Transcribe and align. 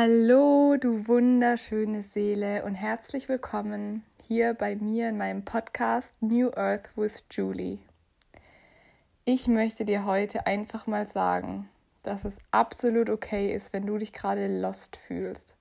Hallo, 0.00 0.76
du 0.76 1.08
wunderschöne 1.08 2.04
Seele 2.04 2.64
und 2.64 2.76
herzlich 2.76 3.28
willkommen 3.28 4.04
hier 4.28 4.54
bei 4.54 4.76
mir 4.76 5.08
in 5.08 5.18
meinem 5.18 5.44
Podcast 5.44 6.14
New 6.22 6.50
Earth 6.54 6.96
with 6.96 7.24
Julie. 7.32 7.78
Ich 9.24 9.48
möchte 9.48 9.84
dir 9.84 10.04
heute 10.04 10.46
einfach 10.46 10.86
mal 10.86 11.04
sagen, 11.04 11.68
dass 12.04 12.24
es 12.24 12.38
absolut 12.52 13.10
okay 13.10 13.52
ist, 13.52 13.72
wenn 13.72 13.86
du 13.86 13.98
dich 13.98 14.12
gerade 14.12 14.60
lost 14.60 14.96
fühlst. 14.98 15.56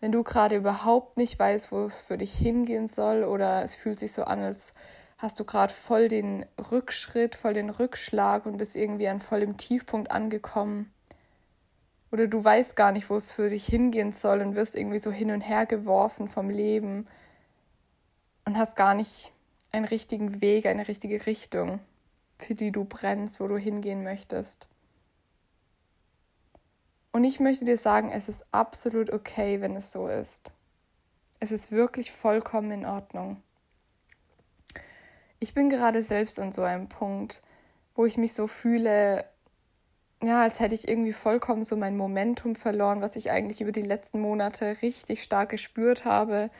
Wenn 0.00 0.10
du 0.10 0.24
gerade 0.24 0.56
überhaupt 0.56 1.16
nicht 1.16 1.38
weißt, 1.38 1.70
wo 1.70 1.84
es 1.84 2.02
für 2.02 2.18
dich 2.18 2.34
hingehen 2.34 2.88
soll 2.88 3.22
oder 3.22 3.62
es 3.62 3.76
fühlt 3.76 4.00
sich 4.00 4.10
so 4.10 4.24
an, 4.24 4.40
als 4.40 4.72
hast 5.16 5.38
du 5.38 5.44
gerade 5.44 5.72
voll 5.72 6.08
den 6.08 6.44
Rückschritt, 6.72 7.36
voll 7.36 7.54
den 7.54 7.70
Rückschlag 7.70 8.46
und 8.46 8.56
bist 8.56 8.74
irgendwie 8.74 9.06
an 9.06 9.20
vollem 9.20 9.58
Tiefpunkt 9.58 10.10
angekommen 10.10 10.92
oder 12.14 12.28
du 12.28 12.44
weißt 12.44 12.76
gar 12.76 12.92
nicht, 12.92 13.10
wo 13.10 13.16
es 13.16 13.32
für 13.32 13.48
dich 13.48 13.66
hingehen 13.66 14.12
soll 14.12 14.40
und 14.40 14.54
wirst 14.54 14.76
irgendwie 14.76 15.00
so 15.00 15.10
hin 15.10 15.32
und 15.32 15.40
her 15.40 15.66
geworfen 15.66 16.28
vom 16.28 16.48
Leben 16.48 17.08
und 18.44 18.56
hast 18.56 18.76
gar 18.76 18.94
nicht 18.94 19.32
einen 19.72 19.84
richtigen 19.84 20.40
Weg, 20.40 20.66
eine 20.66 20.86
richtige 20.86 21.26
Richtung, 21.26 21.80
für 22.38 22.54
die 22.54 22.70
du 22.70 22.84
brennst, 22.84 23.40
wo 23.40 23.48
du 23.48 23.58
hingehen 23.58 24.04
möchtest. 24.04 24.68
Und 27.10 27.24
ich 27.24 27.40
möchte 27.40 27.64
dir 27.64 27.76
sagen, 27.76 28.12
es 28.12 28.28
ist 28.28 28.46
absolut 28.52 29.10
okay, 29.10 29.60
wenn 29.60 29.74
es 29.74 29.90
so 29.90 30.06
ist. 30.06 30.52
Es 31.40 31.50
ist 31.50 31.72
wirklich 31.72 32.12
vollkommen 32.12 32.70
in 32.70 32.86
Ordnung. 32.86 33.42
Ich 35.40 35.52
bin 35.52 35.68
gerade 35.68 36.00
selbst 36.00 36.38
an 36.38 36.52
so 36.52 36.62
einem 36.62 36.88
Punkt, 36.88 37.42
wo 37.96 38.06
ich 38.06 38.18
mich 38.18 38.34
so 38.34 38.46
fühle, 38.46 39.24
ja, 40.24 40.42
als 40.42 40.60
hätte 40.60 40.74
ich 40.74 40.88
irgendwie 40.88 41.12
vollkommen 41.12 41.64
so 41.64 41.76
mein 41.76 41.96
Momentum 41.96 42.54
verloren, 42.56 43.00
was 43.00 43.16
ich 43.16 43.30
eigentlich 43.30 43.60
über 43.60 43.72
die 43.72 43.82
letzten 43.82 44.20
Monate 44.20 44.76
richtig 44.82 45.22
stark 45.22 45.50
gespürt 45.50 46.04
habe. 46.04 46.50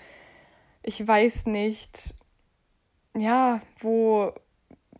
Ich 0.82 1.06
weiß 1.06 1.46
nicht, 1.46 2.14
ja, 3.16 3.62
wo, 3.78 4.32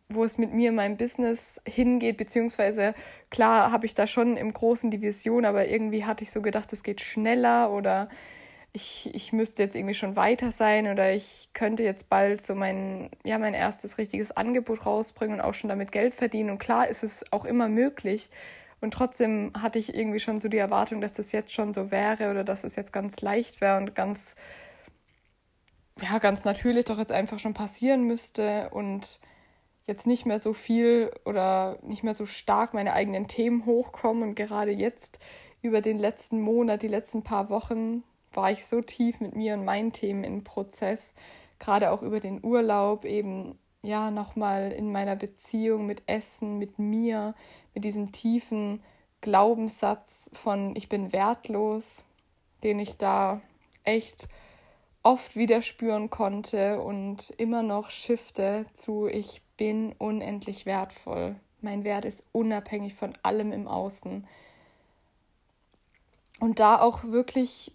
wo 0.08 0.24
es 0.24 0.38
mit 0.38 0.52
mir 0.52 0.70
in 0.70 0.76
meinem 0.76 0.96
Business 0.96 1.60
hingeht, 1.66 2.16
beziehungsweise 2.16 2.94
klar 3.30 3.70
habe 3.70 3.86
ich 3.86 3.94
da 3.94 4.06
schon 4.06 4.36
im 4.36 4.52
Großen 4.52 4.90
die 4.90 5.02
Vision, 5.02 5.44
aber 5.44 5.68
irgendwie 5.68 6.04
hatte 6.04 6.24
ich 6.24 6.30
so 6.30 6.40
gedacht, 6.40 6.72
es 6.72 6.82
geht 6.82 7.00
schneller 7.00 7.70
oder 7.70 8.08
ich, 8.76 9.08
ich 9.14 9.32
müsste 9.32 9.62
jetzt 9.62 9.76
irgendwie 9.76 9.94
schon 9.94 10.16
weiter 10.16 10.50
sein 10.50 10.88
oder 10.88 11.12
ich 11.12 11.48
könnte 11.52 11.84
jetzt 11.84 12.08
bald 12.08 12.44
so 12.44 12.56
mein, 12.56 13.08
ja, 13.22 13.38
mein 13.38 13.54
erstes 13.54 13.98
richtiges 13.98 14.32
Angebot 14.32 14.84
rausbringen 14.84 15.38
und 15.38 15.44
auch 15.44 15.54
schon 15.54 15.68
damit 15.70 15.92
Geld 15.92 16.12
verdienen. 16.12 16.50
Und 16.50 16.58
klar 16.58 16.88
ist 16.88 17.04
es 17.04 17.24
auch 17.32 17.44
immer 17.44 17.68
möglich. 17.68 18.30
Und 18.80 18.92
trotzdem 18.92 19.52
hatte 19.56 19.78
ich 19.78 19.94
irgendwie 19.94 20.18
schon 20.18 20.40
so 20.40 20.48
die 20.48 20.58
Erwartung, 20.58 21.00
dass 21.00 21.12
das 21.12 21.30
jetzt 21.30 21.52
schon 21.52 21.72
so 21.72 21.92
wäre 21.92 22.32
oder 22.32 22.42
dass 22.42 22.64
es 22.64 22.74
jetzt 22.74 22.92
ganz 22.92 23.20
leicht 23.20 23.60
wäre 23.60 23.76
und 23.76 23.94
ganz, 23.94 24.34
ja, 26.02 26.18
ganz 26.18 26.44
natürlich 26.44 26.84
doch 26.84 26.98
jetzt 26.98 27.12
einfach 27.12 27.38
schon 27.38 27.54
passieren 27.54 28.02
müsste 28.02 28.70
und 28.70 29.20
jetzt 29.86 30.04
nicht 30.04 30.26
mehr 30.26 30.40
so 30.40 30.52
viel 30.52 31.12
oder 31.24 31.78
nicht 31.82 32.02
mehr 32.02 32.14
so 32.14 32.26
stark 32.26 32.74
meine 32.74 32.92
eigenen 32.92 33.28
Themen 33.28 33.66
hochkommen. 33.66 34.24
Und 34.24 34.34
gerade 34.34 34.72
jetzt 34.72 35.20
über 35.62 35.80
den 35.80 36.00
letzten 36.00 36.40
Monat, 36.40 36.82
die 36.82 36.88
letzten 36.88 37.22
paar 37.22 37.50
Wochen, 37.50 38.02
war 38.36 38.50
ich 38.50 38.64
so 38.66 38.80
tief 38.80 39.20
mit 39.20 39.34
mir 39.34 39.54
und 39.54 39.64
meinen 39.64 39.92
Themen 39.92 40.24
im 40.24 40.44
Prozess, 40.44 41.12
gerade 41.58 41.90
auch 41.90 42.02
über 42.02 42.20
den 42.20 42.44
Urlaub, 42.44 43.04
eben 43.04 43.58
ja 43.82 44.10
nochmal 44.10 44.72
in 44.72 44.90
meiner 44.90 45.16
Beziehung 45.16 45.86
mit 45.86 46.02
Essen, 46.06 46.58
mit 46.58 46.78
mir, 46.78 47.34
mit 47.74 47.84
diesem 47.84 48.12
tiefen 48.12 48.82
Glaubenssatz 49.20 50.30
von 50.32 50.74
ich 50.76 50.88
bin 50.88 51.12
wertlos, 51.12 52.04
den 52.62 52.78
ich 52.78 52.96
da 52.96 53.40
echt 53.84 54.28
oft 55.02 55.36
wieder 55.36 55.62
spüren 55.62 56.10
konnte 56.10 56.80
und 56.80 57.30
immer 57.36 57.62
noch 57.62 57.90
shifte 57.90 58.66
zu 58.72 59.06
ich 59.06 59.42
bin 59.56 59.92
unendlich 59.98 60.66
wertvoll. 60.66 61.36
Mein 61.60 61.84
Wert 61.84 62.04
ist 62.04 62.24
unabhängig 62.32 62.94
von 62.94 63.16
allem 63.22 63.52
im 63.52 63.68
Außen. 63.68 64.26
Und 66.40 66.58
da 66.58 66.80
auch 66.80 67.04
wirklich 67.04 67.72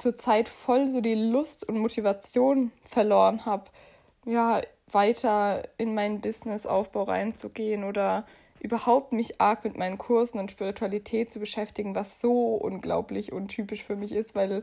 zur 0.00 0.16
Zeit 0.16 0.48
voll 0.48 0.88
so 0.88 1.00
die 1.00 1.14
Lust 1.14 1.68
und 1.68 1.78
Motivation 1.78 2.72
verloren 2.82 3.44
habe, 3.44 3.64
ja, 4.24 4.62
weiter 4.90 5.62
in 5.78 5.94
meinen 5.94 6.20
Businessaufbau 6.20 7.04
reinzugehen 7.04 7.84
oder 7.84 8.26
überhaupt 8.60 9.12
mich 9.12 9.40
arg 9.40 9.64
mit 9.64 9.76
meinen 9.76 9.98
Kursen 9.98 10.38
und 10.38 10.50
Spiritualität 10.50 11.30
zu 11.30 11.38
beschäftigen, 11.38 11.94
was 11.94 12.20
so 12.20 12.54
unglaublich 12.54 13.32
untypisch 13.32 13.84
für 13.84 13.96
mich 13.96 14.12
ist, 14.12 14.34
weil 14.34 14.62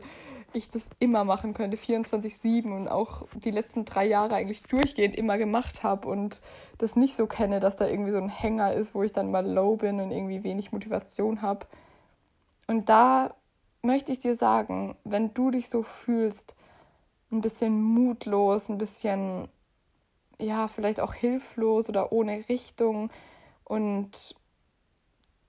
ich 0.52 0.70
das 0.70 0.88
immer 0.98 1.24
machen 1.24 1.52
könnte, 1.52 1.76
24-7 1.76 2.74
und 2.74 2.88
auch 2.88 3.26
die 3.34 3.50
letzten 3.50 3.84
drei 3.84 4.06
Jahre 4.06 4.34
eigentlich 4.34 4.62
durchgehend 4.62 5.16
immer 5.16 5.36
gemacht 5.36 5.82
habe 5.82 6.08
und 6.08 6.40
das 6.78 6.96
nicht 6.96 7.14
so 7.14 7.26
kenne, 7.26 7.60
dass 7.60 7.76
da 7.76 7.86
irgendwie 7.86 8.12
so 8.12 8.18
ein 8.18 8.28
Hänger 8.28 8.72
ist, 8.72 8.94
wo 8.94 9.02
ich 9.02 9.12
dann 9.12 9.30
mal 9.30 9.46
low 9.46 9.76
bin 9.76 10.00
und 10.00 10.10
irgendwie 10.10 10.44
wenig 10.44 10.72
Motivation 10.72 11.42
habe. 11.42 11.66
Und 12.66 12.88
da 12.88 13.34
möchte 13.82 14.12
ich 14.12 14.18
dir 14.18 14.34
sagen, 14.34 14.96
wenn 15.04 15.34
du 15.34 15.50
dich 15.50 15.68
so 15.68 15.82
fühlst, 15.82 16.56
ein 17.30 17.40
bisschen 17.40 17.82
mutlos, 17.82 18.68
ein 18.68 18.78
bisschen, 18.78 19.48
ja, 20.40 20.68
vielleicht 20.68 21.00
auch 21.00 21.14
hilflos 21.14 21.88
oder 21.88 22.12
ohne 22.12 22.48
Richtung 22.48 23.10
und 23.64 24.36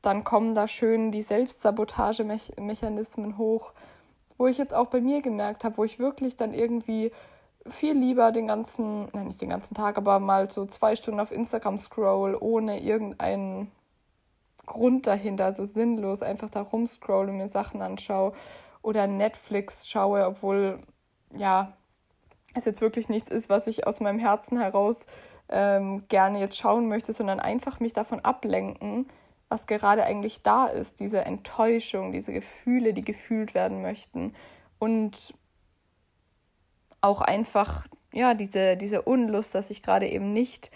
dann 0.01 0.23
kommen 0.23 0.55
da 0.55 0.67
schön 0.67 1.11
die 1.11 1.21
Selbstsabotagemechanismen 1.21 3.37
hoch, 3.37 3.73
wo 4.37 4.47
ich 4.47 4.57
jetzt 4.57 4.73
auch 4.73 4.87
bei 4.87 5.01
mir 5.01 5.21
gemerkt 5.21 5.63
habe, 5.63 5.77
wo 5.77 5.83
ich 5.83 5.99
wirklich 5.99 6.35
dann 6.37 6.53
irgendwie 6.53 7.11
viel 7.67 7.97
lieber 7.97 8.31
den 8.31 8.47
ganzen, 8.47 9.09
nein, 9.13 9.27
nicht 9.27 9.41
den 9.41 9.49
ganzen 9.49 9.75
Tag, 9.75 9.97
aber 9.97 10.19
mal 10.19 10.49
so 10.49 10.65
zwei 10.65 10.95
Stunden 10.95 11.19
auf 11.19 11.33
Instagram 11.33 11.77
scroll, 11.77 12.37
ohne 12.39 12.81
irgendeinen 12.81 13.69
Grund 14.69 15.07
dahinter, 15.07 15.45
also 15.45 15.65
sinnlos 15.65 16.21
einfach 16.21 16.49
da 16.49 16.61
rumscroll 16.61 17.27
und 17.27 17.37
mir 17.37 17.49
Sachen 17.49 17.81
anschaue 17.81 18.31
oder 18.81 19.07
Netflix 19.07 19.89
schaue, 19.89 20.25
obwohl 20.25 20.79
ja 21.35 21.73
es 22.55 22.65
jetzt 22.65 22.79
wirklich 22.79 23.09
nichts 23.09 23.29
ist, 23.29 23.49
was 23.49 23.67
ich 23.67 23.85
aus 23.85 23.99
meinem 23.99 24.19
Herzen 24.19 24.59
heraus 24.59 25.05
ähm, 25.49 26.07
gerne 26.07 26.39
jetzt 26.39 26.57
schauen 26.57 26.87
möchte, 26.87 27.11
sondern 27.11 27.39
einfach 27.39 27.79
mich 27.79 27.93
davon 27.93 28.21
ablenken, 28.21 29.07
was 29.49 29.67
gerade 29.67 30.03
eigentlich 30.05 30.43
da 30.43 30.67
ist, 30.67 30.99
diese 30.99 31.25
Enttäuschung, 31.25 32.11
diese 32.11 32.31
Gefühle, 32.31 32.93
die 32.93 33.03
gefühlt 33.03 33.53
werden 33.53 33.81
möchten. 33.81 34.33
Und 34.77 35.33
auch 37.01 37.21
einfach 37.21 37.85
ja 38.13 38.33
diese 38.33 38.77
diese 38.77 39.01
Unlust, 39.01 39.55
dass 39.55 39.71
ich 39.71 39.81
gerade 39.81 40.07
eben 40.07 40.33
nicht 40.33 40.71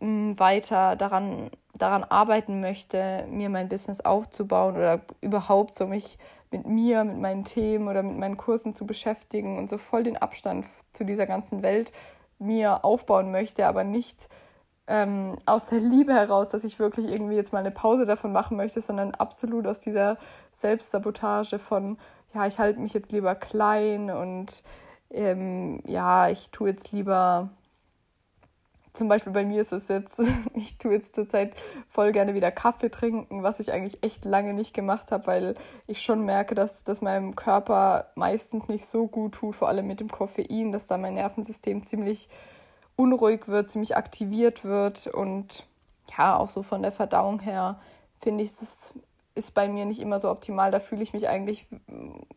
mh, 0.00 0.38
weiter 0.38 0.96
daran 0.96 1.50
daran 1.80 2.04
arbeiten 2.04 2.60
möchte, 2.60 3.26
mir 3.28 3.48
mein 3.48 3.68
Business 3.68 4.00
aufzubauen 4.00 4.76
oder 4.76 5.00
überhaupt 5.20 5.74
so 5.74 5.86
mich 5.86 6.18
mit 6.50 6.66
mir, 6.66 7.04
mit 7.04 7.18
meinen 7.18 7.44
Themen 7.44 7.88
oder 7.88 8.02
mit 8.02 8.18
meinen 8.18 8.36
Kursen 8.36 8.74
zu 8.74 8.86
beschäftigen 8.86 9.58
und 9.58 9.70
so 9.70 9.78
voll 9.78 10.02
den 10.02 10.16
Abstand 10.16 10.66
zu 10.92 11.04
dieser 11.04 11.26
ganzen 11.26 11.62
Welt 11.62 11.92
mir 12.38 12.84
aufbauen 12.84 13.30
möchte, 13.30 13.66
aber 13.66 13.84
nicht 13.84 14.28
ähm, 14.86 15.36
aus 15.46 15.66
der 15.66 15.78
Liebe 15.78 16.12
heraus, 16.12 16.48
dass 16.48 16.64
ich 16.64 16.78
wirklich 16.78 17.06
irgendwie 17.06 17.36
jetzt 17.36 17.52
mal 17.52 17.60
eine 17.60 17.70
Pause 17.70 18.04
davon 18.04 18.32
machen 18.32 18.56
möchte, 18.56 18.80
sondern 18.80 19.14
absolut 19.14 19.66
aus 19.66 19.78
dieser 19.78 20.18
Selbstsabotage 20.54 21.58
von, 21.58 21.96
ja, 22.34 22.46
ich 22.46 22.58
halte 22.58 22.80
mich 22.80 22.94
jetzt 22.94 23.12
lieber 23.12 23.34
klein 23.36 24.10
und 24.10 24.64
ähm, 25.10 25.80
ja, 25.86 26.28
ich 26.28 26.50
tue 26.50 26.70
jetzt 26.70 26.92
lieber 26.92 27.50
zum 28.92 29.08
Beispiel 29.08 29.32
bei 29.32 29.44
mir 29.44 29.60
ist 29.60 29.72
es 29.72 29.88
jetzt, 29.88 30.20
ich 30.54 30.78
tue 30.78 30.92
jetzt 30.92 31.14
zurzeit 31.14 31.54
voll 31.88 32.12
gerne 32.12 32.34
wieder 32.34 32.50
Kaffee 32.50 32.90
trinken, 32.90 33.42
was 33.42 33.60
ich 33.60 33.72
eigentlich 33.72 34.02
echt 34.02 34.24
lange 34.24 34.54
nicht 34.54 34.74
gemacht 34.74 35.12
habe, 35.12 35.26
weil 35.26 35.54
ich 35.86 36.02
schon 36.02 36.24
merke, 36.24 36.54
dass 36.54 36.84
das 36.84 37.00
meinem 37.00 37.36
Körper 37.36 38.10
meistens 38.14 38.68
nicht 38.68 38.86
so 38.86 39.06
gut 39.06 39.32
tut, 39.34 39.56
vor 39.56 39.68
allem 39.68 39.86
mit 39.86 40.00
dem 40.00 40.10
Koffein, 40.10 40.72
dass 40.72 40.86
da 40.86 40.98
mein 40.98 41.14
Nervensystem 41.14 41.84
ziemlich 41.84 42.28
unruhig 42.96 43.48
wird, 43.48 43.70
ziemlich 43.70 43.96
aktiviert 43.96 44.64
wird 44.64 45.06
und 45.06 45.64
ja, 46.18 46.36
auch 46.36 46.50
so 46.50 46.62
von 46.62 46.82
der 46.82 46.92
Verdauung 46.92 47.40
her 47.40 47.78
finde 48.18 48.44
ich, 48.44 48.50
das 48.56 48.94
ist 49.34 49.54
bei 49.54 49.68
mir 49.68 49.84
nicht 49.84 50.00
immer 50.00 50.20
so 50.20 50.30
optimal. 50.30 50.70
Da 50.70 50.80
fühle 50.80 51.02
ich 51.02 51.12
mich 51.12 51.28
eigentlich 51.28 51.66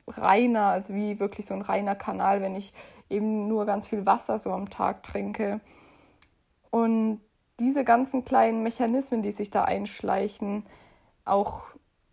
reiner, 0.07 0.67
also 0.67 0.93
wie 0.93 1.19
wirklich 1.19 1.45
so 1.45 1.53
ein 1.53 1.61
reiner 1.61 1.95
Kanal, 1.95 2.41
wenn 2.41 2.55
ich 2.55 2.73
eben 3.09 3.47
nur 3.47 3.65
ganz 3.65 3.87
viel 3.87 4.05
Wasser 4.05 4.39
so 4.39 4.51
am 4.51 4.69
Tag 4.69 5.03
trinke. 5.03 5.59
Und 6.73 7.21
diese 7.59 7.83
ganzen 7.83 8.25
kleinen 8.25 8.63
Mechanismen, 8.63 9.21
die 9.21 9.29
sich 9.29 9.51
da 9.51 9.63
einschleichen, 9.63 10.65
auch 11.23 11.61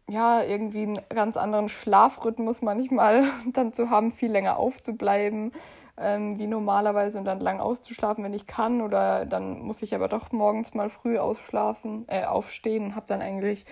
ja, 0.06 0.42
irgendwie 0.42 0.82
einen 0.82 1.00
ganz 1.08 1.38
anderen 1.38 1.70
Schlafrhythmus 1.70 2.60
manchmal 2.60 3.24
dann 3.54 3.72
zu 3.72 3.88
haben, 3.88 4.10
viel 4.10 4.30
länger 4.30 4.58
aufzubleiben, 4.58 5.52
ähm, 5.96 6.38
wie 6.38 6.46
normalerweise 6.46 7.16
und 7.16 7.24
dann 7.24 7.40
lang 7.40 7.58
auszuschlafen, 7.58 8.22
wenn 8.22 8.34
ich 8.34 8.46
kann. 8.46 8.82
Oder 8.82 9.24
dann 9.24 9.60
muss 9.60 9.80
ich 9.80 9.94
aber 9.94 10.08
doch 10.08 10.30
morgens 10.30 10.74
mal 10.74 10.90
früh 10.90 11.16
ausschlafen, 11.16 12.04
äh, 12.08 12.26
aufstehen 12.26 12.84
und 12.84 12.96
habe 12.96 13.06
dann 13.06 13.22
eigentlich 13.22 13.64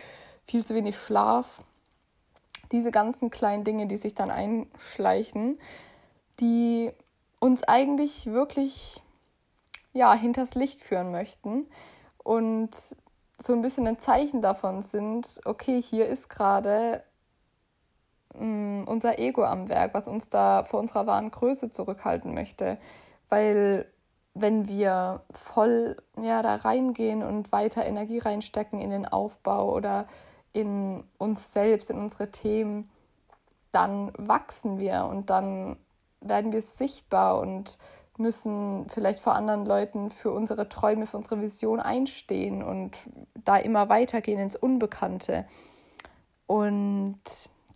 viel 0.47 0.65
zu 0.65 0.75
wenig 0.75 0.97
Schlaf. 0.97 1.65
diese 2.73 2.91
ganzen 2.91 3.29
kleinen 3.29 3.65
Dinge, 3.65 3.89
die 3.89 3.99
sich 3.99 4.15
dann 4.15 4.31
einschleichen, 4.31 5.59
die 6.41 6.93
uns 7.41 7.63
eigentlich 7.63 8.27
wirklich 8.33 9.03
ja, 9.99 10.15
hinters 10.15 10.55
Licht 10.55 10.81
führen 10.81 11.11
möchten 11.11 11.67
und 12.23 12.71
so 13.37 13.53
ein 13.53 13.63
bisschen 13.63 13.87
ein 13.87 13.99
Zeichen 13.99 14.41
davon 14.41 14.83
sind, 14.83 15.41
okay, 15.45 15.83
hier 15.83 16.07
ist 16.07 16.29
gerade 16.29 17.03
mm, 18.35 18.85
unser 18.87 19.19
Ego 19.19 19.45
am 19.45 19.69
Werk, 19.69 19.95
was 19.95 20.07
uns 20.07 20.29
da 20.29 20.63
vor 20.63 20.79
unserer 20.79 21.07
wahren 21.07 21.33
Größe 21.33 21.71
zurückhalten 21.71 22.33
möchte. 22.33 22.79
Weil 23.29 23.87
wenn 24.35 24.69
wir 24.69 25.23
voll 25.33 25.97
ja, 26.21 26.43
da 26.43 26.55
reingehen 26.55 27.25
und 27.25 27.51
weiter 27.51 27.85
Energie 27.85 28.19
reinstecken 28.19 28.79
in 28.79 28.91
den 28.91 29.07
Aufbau 29.07 29.75
oder 29.75 30.07
in 30.53 31.03
uns 31.19 31.53
selbst, 31.53 31.91
in 31.91 31.99
unsere 31.99 32.31
Themen, 32.31 32.89
dann 33.73 34.13
wachsen 34.17 34.79
wir 34.79 35.07
und 35.11 35.29
dann 35.29 35.77
werden 36.21 36.53
wir 36.53 36.63
sichtbar 36.63 37.41
und 37.41 37.79
müssen 38.19 38.87
vielleicht 38.89 39.21
vor 39.21 39.35
anderen 39.35 39.67
Leuten 39.67 40.11
für 40.11 40.31
unsere 40.31 40.69
Träume, 40.69 41.07
für 41.07 41.17
unsere 41.17 41.41
Vision 41.41 41.81
einstehen 41.81 42.63
und 42.63 42.97
da 43.45 43.57
immer 43.57 43.89
weitergehen 43.89 44.39
ins 44.39 44.57
Unbekannte. 44.57 45.47
Und 46.47 47.21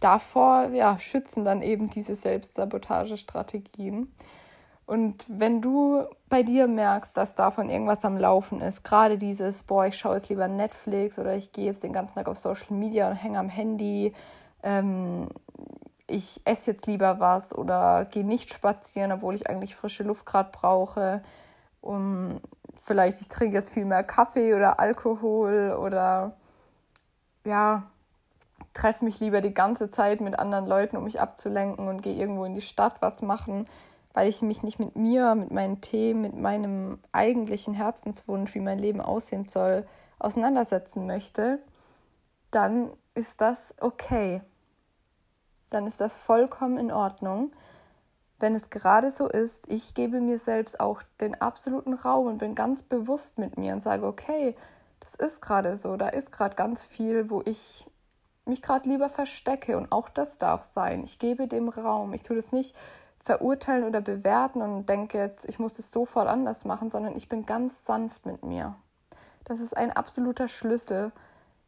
davor 0.01 0.71
ja, 0.73 0.99
schützen 0.99 1.45
dann 1.45 1.63
eben 1.63 1.91
diese 1.91 2.15
Selbstsabotagestrategien. 2.15 4.13
Und 4.85 5.25
wenn 5.29 5.63
du 5.63 6.05
bei 6.29 6.43
dir 6.43 6.67
merkst, 6.67 7.17
dass 7.17 7.35
davon 7.35 7.71
irgendwas 7.71 8.05
am 8.05 8.17
Laufen 8.17 8.61
ist, 8.61 8.83
gerade 8.83 9.17
dieses, 9.17 9.63
boah, 9.63 9.87
ich 9.87 9.97
schaue 9.97 10.17
jetzt 10.17 10.29
lieber 10.29 10.49
Netflix 10.49 11.19
oder 11.19 11.35
ich 11.37 11.53
gehe 11.53 11.67
jetzt 11.67 11.83
den 11.83 11.93
ganzen 11.93 12.17
Tag 12.17 12.29
auf 12.29 12.37
Social 12.37 12.77
Media 12.77 13.09
und 13.09 13.17
hänge 13.17 13.39
am 13.39 13.49
Handy, 13.49 14.13
ähm, 14.63 15.29
ich 16.13 16.41
esse 16.45 16.73
jetzt 16.73 16.87
lieber 16.87 17.21
was 17.21 17.57
oder 17.57 18.05
gehe 18.05 18.25
nicht 18.25 18.53
spazieren, 18.53 19.13
obwohl 19.13 19.35
ich 19.35 19.49
eigentlich 19.49 19.75
frische 19.75 20.05
Luft 20.05 20.27
gerade 20.27 20.51
brauche. 20.53 21.23
Um, 21.81 22.41
vielleicht 22.81 23.21
ich 23.21 23.29
trinke 23.29 23.57
jetzt 23.57 23.71
viel 23.71 23.85
mehr 23.85 24.05
Kaffee 24.05 24.55
oder 24.55 24.79
Alkohol 24.79 25.77
oder 25.79 26.37
ja, 27.45 27.85
treffe 28.73 29.05
mich 29.05 29.21
lieber 29.21 29.41
die 29.41 29.55
ganze 29.55 29.91
Zeit 29.91 30.21
mit 30.21 30.39
anderen 30.39 30.67
Leuten, 30.67 30.97
um 30.97 31.05
mich 31.05 31.21
abzulenken 31.21 31.89
und 31.89 32.03
gehe 32.03 32.15
irgendwo 32.15 32.45
in 32.45 32.55
die 32.55 32.61
Stadt 32.61 33.01
was 33.01 33.23
machen, 33.23 33.67
weil 34.13 34.29
ich 34.29 34.43
mich 34.43 34.63
nicht 34.63 34.79
mit 34.79 34.95
mir, 34.95 35.35
mit 35.35 35.51
meinen 35.51 35.81
Themen, 35.81 36.21
mit 36.21 36.37
meinem 36.37 36.99
eigentlichen 37.11 37.75
Herzenswunsch, 37.75 38.55
wie 38.55 38.61
mein 38.61 38.79
Leben 38.79 39.01
aussehen 39.01 39.49
soll, 39.49 39.87
auseinandersetzen 40.19 41.07
möchte, 41.07 41.59
dann 42.51 42.91
ist 43.15 43.41
das 43.41 43.75
okay 43.81 44.43
dann 45.75 45.87
ist 45.87 46.01
das 46.01 46.17
vollkommen 46.17 46.79
in 46.79 46.93
Ordnung. 46.93 47.53
Wenn 48.39 48.55
es 48.55 48.71
gerade 48.71 49.11
so 49.11 49.29
ist, 49.29 49.71
ich 49.71 49.95
gebe 49.95 50.21
mir 50.21 50.39
selbst 50.39 50.81
auch 50.81 51.03
den 51.21 51.41
absoluten 51.41 51.95
Raum 51.95 52.27
und 52.27 52.39
bin 52.39 52.55
ganz 52.55 52.83
bewusst 52.83 53.39
mit 53.39 53.57
mir 53.57 53.73
und 53.73 53.83
sage, 53.83 54.07
okay, 54.07 54.57
das 55.01 55.15
ist 55.15 55.41
gerade 55.41 55.77
so, 55.77 55.97
da 55.97 56.09
ist 56.09 56.33
gerade 56.33 56.55
ganz 56.57 56.83
viel, 56.83 57.31
wo 57.31 57.43
ich 57.45 57.87
mich 58.45 58.63
gerade 58.63 58.89
lieber 58.89 59.09
verstecke 59.09 59.77
und 59.77 59.93
auch 59.93 60.09
das 60.09 60.39
darf 60.39 60.65
sein. 60.65 61.05
Ich 61.05 61.19
gebe 61.19 61.47
dem 61.47 61.69
Raum. 61.69 62.13
Ich 62.13 62.23
tue 62.23 62.37
das 62.37 62.53
nicht 62.53 62.77
verurteilen 63.21 63.85
oder 63.85 64.01
bewerten 64.01 64.63
und 64.63 64.89
denke 64.89 65.19
jetzt, 65.19 65.49
ich 65.49 65.61
muss 65.61 65.75
das 65.75 65.93
sofort 65.93 66.27
anders 66.27 66.65
machen, 66.65 66.91
sondern 66.91 67.17
ich 67.17 67.29
bin 67.29 67.47
ganz 67.47 67.85
sanft 67.85 68.27
mit 68.27 68.43
mir. 68.45 68.75
Das 69.45 69.61
ist 69.61 69.77
ein 69.77 69.93
absoluter 69.93 70.49
Schlüssel 70.49 71.13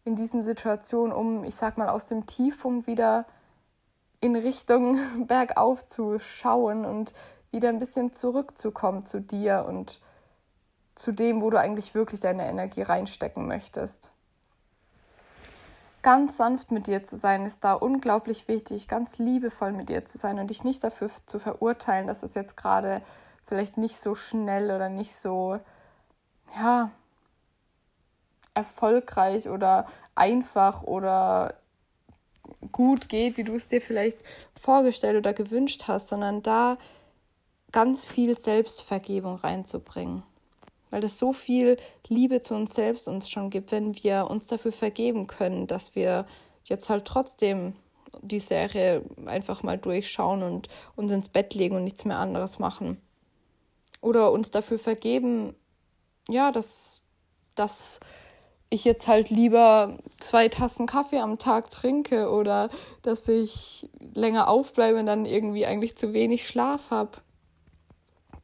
in 0.05 0.17
diesen 0.17 0.43
Situationen, 0.43 1.13
um, 1.13 1.45
ich 1.45 1.55
sag 1.55 1.79
mal, 1.79 1.89
aus 1.89 2.07
dem 2.07 2.27
Tiefpunkt 2.27 2.87
wieder 2.87 3.25
in 4.25 4.37
Richtung 4.37 4.99
bergauf 5.27 5.87
zu 5.87 6.19
schauen 6.19 6.87
und 6.87 7.13
wieder 7.51 7.69
ein 7.69 7.79
bisschen 7.79 8.13
zurückzukommen 8.15 9.05
zu 9.05 9.21
dir 9.21 9.67
und 9.69 10.01
zu 10.95 11.13
dem, 11.13 11.43
wo 11.43 11.51
du 11.51 11.59
eigentlich 11.59 11.95
wirklich 11.95 12.21
deine 12.21 12.49
Energie 12.49 12.83
reinstecken 12.83 13.47
möchtest. 13.47 14.13
Ganz 16.01 16.37
sanft 16.37 16.71
mit 16.71 16.87
dir 16.87 17.05
zu 17.05 17.17
sein, 17.17 17.45
ist 17.45 17.65
da 17.65 17.75
unglaublich 17.75 18.49
wichtig, 18.49 18.89
ganz 18.89 19.19
liebevoll 19.19 19.73
mit 19.73 19.89
dir 19.91 20.05
zu 20.05 20.17
sein 20.17 20.39
und 20.39 20.49
dich 20.49 20.65
nicht 20.65 20.83
dafür 20.85 21.11
zu 21.27 21.39
verurteilen, 21.39 22.07
dass 22.07 22.23
es 22.23 22.35
jetzt 22.35 22.57
gerade 22.57 23.03
vielleicht 23.47 23.77
nicht 23.77 24.01
so 24.01 24.15
schnell 24.15 24.71
oder 24.71 24.89
nicht 24.89 25.15
so, 25.15 25.59
ja, 26.57 26.91
erfolgreich 28.55 29.49
oder 29.49 29.87
einfach 30.15 30.83
oder 30.83 31.55
gut 32.73 33.09
geht, 33.09 33.37
wie 33.37 33.45
du 33.45 33.55
es 33.55 33.67
dir 33.67 33.81
vielleicht 33.81 34.19
vorgestellt 34.59 35.17
oder 35.17 35.33
gewünscht 35.33 35.85
hast, 35.87 36.09
sondern 36.09 36.43
da 36.43 36.79
ganz 37.73 38.05
viel 38.05 38.39
Selbstvergebung 38.39 39.37
reinzubringen. 39.37 40.23
Weil 40.91 41.03
es 41.05 41.19
so 41.19 41.33
viel 41.33 41.77
Liebe 42.09 42.41
zu 42.41 42.55
uns 42.55 42.75
selbst 42.75 43.09
uns 43.09 43.29
schon 43.29 43.51
gibt, 43.51 43.73
wenn 43.73 43.97
wir 44.03 44.29
uns 44.31 44.47
dafür 44.47 44.73
vergeben 44.73 45.27
können, 45.27 45.67
dass 45.67 45.95
wir 45.95 46.27
jetzt 46.65 46.89
halt 46.89 47.05
trotzdem 47.05 47.75
die 48.23 48.39
Serie 48.39 49.03
einfach 49.27 49.63
mal 49.63 49.77
durchschauen 49.77 50.43
und 50.43 50.69
uns 50.97 51.11
ins 51.13 51.29
Bett 51.29 51.55
legen 51.55 51.77
und 51.77 51.85
nichts 51.85 52.05
mehr 52.05 52.19
anderes 52.19 52.59
machen. 52.59 53.01
Oder 54.01 54.33
uns 54.33 54.51
dafür 54.51 54.79
vergeben, 54.79 55.55
ja, 56.29 56.53
dass, 56.53 57.03
dass 57.55 58.01
ich 58.75 58.85
jetzt 58.85 59.09
halt 59.09 59.31
lieber 59.31 59.99
zwei 60.19 60.49
Tassen 60.49 60.87
Kaffee 60.87 61.21
am 61.21 61.39
Tag 61.39 61.71
trinke 61.71 62.31
oder 62.31 62.71
dass 63.03 63.29
ich 63.29 63.89
länger 64.15 64.49
aufbleibe 64.49 64.99
und 64.99 65.07
dann 65.07 65.25
irgendwie 65.25 65.67
eigentlich 65.67 65.97
zu 65.97 66.13
wenig 66.13 66.47
Schlaf 66.47 66.91
habe. 66.91 67.19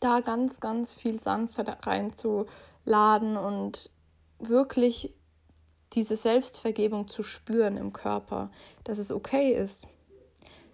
Da 0.00 0.20
ganz, 0.20 0.60
ganz 0.60 0.92
viel 0.92 1.20
Sanftheit 1.20 1.86
reinzuladen 1.86 3.36
und 3.36 3.90
wirklich 4.38 5.14
diese 5.92 6.16
Selbstvergebung 6.16 7.08
zu 7.08 7.22
spüren 7.22 7.76
im 7.76 7.92
Körper, 7.92 8.50
dass 8.84 8.98
es 8.98 9.12
okay 9.12 9.52
ist. 9.52 9.86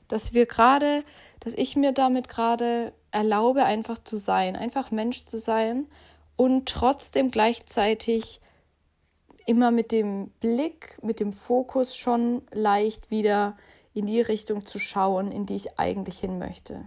Dass 0.08 0.34
wir 0.34 0.46
gerade, 0.46 1.02
dass 1.40 1.54
ich 1.54 1.74
mir 1.74 1.92
damit 1.92 2.28
gerade 2.28 2.92
erlaube, 3.10 3.64
einfach 3.64 3.98
zu 3.98 4.18
sein, 4.18 4.54
einfach 4.54 4.90
Mensch 4.90 5.24
zu 5.24 5.38
sein 5.38 5.88
und 6.36 6.68
trotzdem 6.68 7.30
gleichzeitig 7.30 8.40
immer 9.46 9.70
mit 9.70 9.92
dem 9.92 10.28
Blick, 10.40 10.98
mit 11.02 11.20
dem 11.20 11.32
Fokus 11.32 11.96
schon 11.96 12.42
leicht 12.52 13.10
wieder 13.10 13.56
in 13.94 14.06
die 14.06 14.20
Richtung 14.20 14.66
zu 14.66 14.78
schauen, 14.78 15.32
in 15.32 15.46
die 15.46 15.54
ich 15.56 15.78
eigentlich 15.78 16.18
hin 16.18 16.38
möchte. 16.38 16.84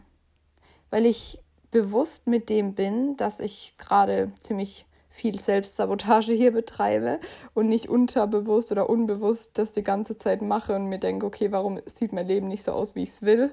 Weil 0.91 1.05
ich 1.05 1.39
bewusst 1.71 2.27
mit 2.27 2.49
dem 2.49 2.75
bin, 2.75 3.15
dass 3.17 3.39
ich 3.39 3.73
gerade 3.77 4.31
ziemlich 4.41 4.85
viel 5.09 5.39
Selbstsabotage 5.39 6.33
hier 6.33 6.51
betreibe 6.51 7.19
und 7.53 7.67
nicht 7.67 7.89
unterbewusst 7.89 8.71
oder 8.71 8.89
unbewusst 8.89 9.57
das 9.57 9.71
die 9.71 9.83
ganze 9.83 10.17
Zeit 10.17 10.41
mache 10.41 10.75
und 10.75 10.85
mir 10.85 10.99
denke, 10.99 11.25
okay, 11.25 11.51
warum 11.51 11.79
sieht 11.85 12.13
mein 12.13 12.27
Leben 12.27 12.47
nicht 12.47 12.63
so 12.63 12.71
aus, 12.71 12.95
wie 12.95 13.03
ich 13.03 13.09
es 13.09 13.21
will? 13.21 13.51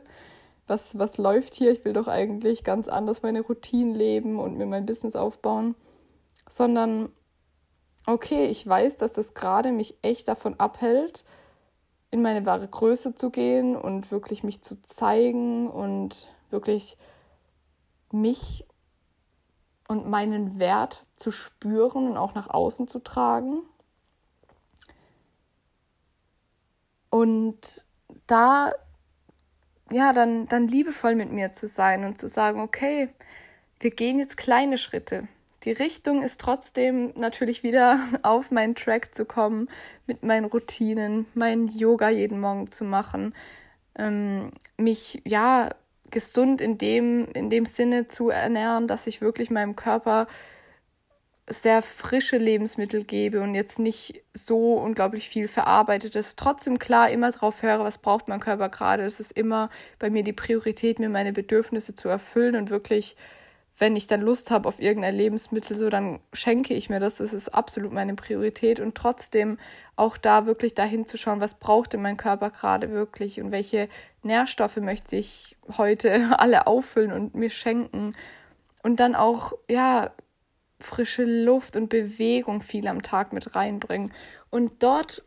Was, 0.66 0.98
was 0.98 1.16
läuft 1.16 1.54
hier? 1.54 1.70
Ich 1.70 1.84
will 1.84 1.92
doch 1.92 2.08
eigentlich 2.08 2.64
ganz 2.64 2.88
anders 2.88 3.22
meine 3.22 3.40
Routinen 3.40 3.94
leben 3.94 4.38
und 4.38 4.58
mir 4.58 4.66
mein 4.66 4.86
Business 4.86 5.16
aufbauen. 5.16 5.76
Sondern 6.48 7.08
okay, 8.06 8.46
ich 8.46 8.66
weiß, 8.66 8.96
dass 8.96 9.12
das 9.12 9.34
gerade 9.34 9.72
mich 9.72 9.96
echt 10.02 10.28
davon 10.28 10.58
abhält, 10.58 11.24
in 12.10 12.22
meine 12.22 12.46
wahre 12.46 12.68
Größe 12.68 13.14
zu 13.14 13.30
gehen 13.30 13.76
und 13.76 14.10
wirklich 14.10 14.44
mich 14.44 14.62
zu 14.62 14.80
zeigen 14.82 15.68
und 15.68 16.32
wirklich 16.50 16.96
mich 18.12 18.64
und 19.88 20.08
meinen 20.08 20.58
Wert 20.58 21.06
zu 21.16 21.30
spüren 21.30 22.08
und 22.10 22.16
auch 22.16 22.34
nach 22.34 22.48
außen 22.48 22.88
zu 22.88 23.00
tragen. 23.00 23.62
Und 27.10 27.84
da, 28.26 28.72
ja, 29.90 30.12
dann, 30.12 30.46
dann 30.46 30.68
liebevoll 30.68 31.14
mit 31.14 31.32
mir 31.32 31.52
zu 31.52 31.66
sein 31.66 32.04
und 32.04 32.18
zu 32.18 32.28
sagen, 32.28 32.60
okay, 32.60 33.08
wir 33.80 33.90
gehen 33.90 34.18
jetzt 34.18 34.36
kleine 34.36 34.78
Schritte 34.78 35.28
die 35.66 35.72
Richtung 35.72 36.22
ist 36.22 36.40
trotzdem 36.40 37.12
natürlich 37.16 37.62
wieder 37.62 38.00
auf 38.22 38.50
meinen 38.50 38.74
Track 38.74 39.14
zu 39.14 39.24
kommen, 39.26 39.68
mit 40.06 40.22
meinen 40.22 40.46
Routinen, 40.46 41.26
mein 41.34 41.66
Yoga 41.66 42.08
jeden 42.08 42.40
Morgen 42.40 42.70
zu 42.70 42.84
machen, 42.84 43.34
ähm, 43.98 44.52
mich 44.78 45.20
ja 45.24 45.70
gesund 46.10 46.60
in 46.60 46.78
dem, 46.78 47.28
in 47.32 47.50
dem 47.50 47.66
Sinne 47.66 48.06
zu 48.06 48.30
ernähren, 48.30 48.86
dass 48.86 49.08
ich 49.08 49.20
wirklich 49.20 49.50
meinem 49.50 49.74
Körper 49.74 50.28
sehr 51.48 51.82
frische 51.82 52.38
Lebensmittel 52.38 53.04
gebe 53.04 53.40
und 53.40 53.54
jetzt 53.54 53.78
nicht 53.78 54.22
so 54.34 54.74
unglaublich 54.74 55.28
viel 55.28 55.46
verarbeitetes. 55.46 56.36
Trotzdem 56.36 56.78
klar 56.78 57.10
immer 57.10 57.30
drauf 57.30 57.62
höre, 57.62 57.84
was 57.84 57.98
braucht 57.98 58.28
mein 58.28 58.40
Körper 58.40 58.68
gerade. 58.68 59.04
Es 59.04 59.20
ist 59.20 59.32
immer 59.32 59.70
bei 59.98 60.10
mir 60.10 60.24
die 60.24 60.32
Priorität, 60.32 60.98
mir 60.98 61.08
meine 61.08 61.32
Bedürfnisse 61.32 61.94
zu 61.94 62.08
erfüllen 62.08 62.56
und 62.56 62.70
wirklich 62.70 63.16
wenn 63.78 63.94
ich 63.94 64.06
dann 64.06 64.22
Lust 64.22 64.50
habe 64.50 64.68
auf 64.68 64.80
irgendein 64.80 65.14
Lebensmittel, 65.14 65.76
so 65.76 65.90
dann 65.90 66.20
schenke 66.32 66.72
ich 66.74 66.88
mir 66.88 66.98
das. 66.98 67.16
Das 67.16 67.34
ist 67.34 67.50
absolut 67.50 67.92
meine 67.92 68.14
Priorität. 68.14 68.80
Und 68.80 68.94
trotzdem 68.94 69.58
auch 69.96 70.16
da 70.16 70.46
wirklich 70.46 70.74
dahin 70.74 71.06
zu 71.06 71.18
schauen, 71.18 71.40
was 71.40 71.54
braucht 71.54 71.92
denn 71.92 72.00
mein 72.00 72.16
Körper 72.16 72.50
gerade 72.50 72.90
wirklich 72.90 73.40
und 73.40 73.52
welche 73.52 73.88
Nährstoffe 74.22 74.78
möchte 74.78 75.16
ich 75.16 75.56
heute 75.76 76.38
alle 76.38 76.66
auffüllen 76.66 77.12
und 77.12 77.34
mir 77.34 77.50
schenken. 77.50 78.14
Und 78.82 78.98
dann 78.98 79.14
auch, 79.14 79.52
ja, 79.68 80.12
frische 80.80 81.24
Luft 81.24 81.76
und 81.76 81.88
Bewegung 81.88 82.62
viel 82.62 82.86
am 82.86 83.02
Tag 83.02 83.32
mit 83.32 83.54
reinbringen. 83.54 84.12
Und 84.48 84.82
dort 84.82 85.22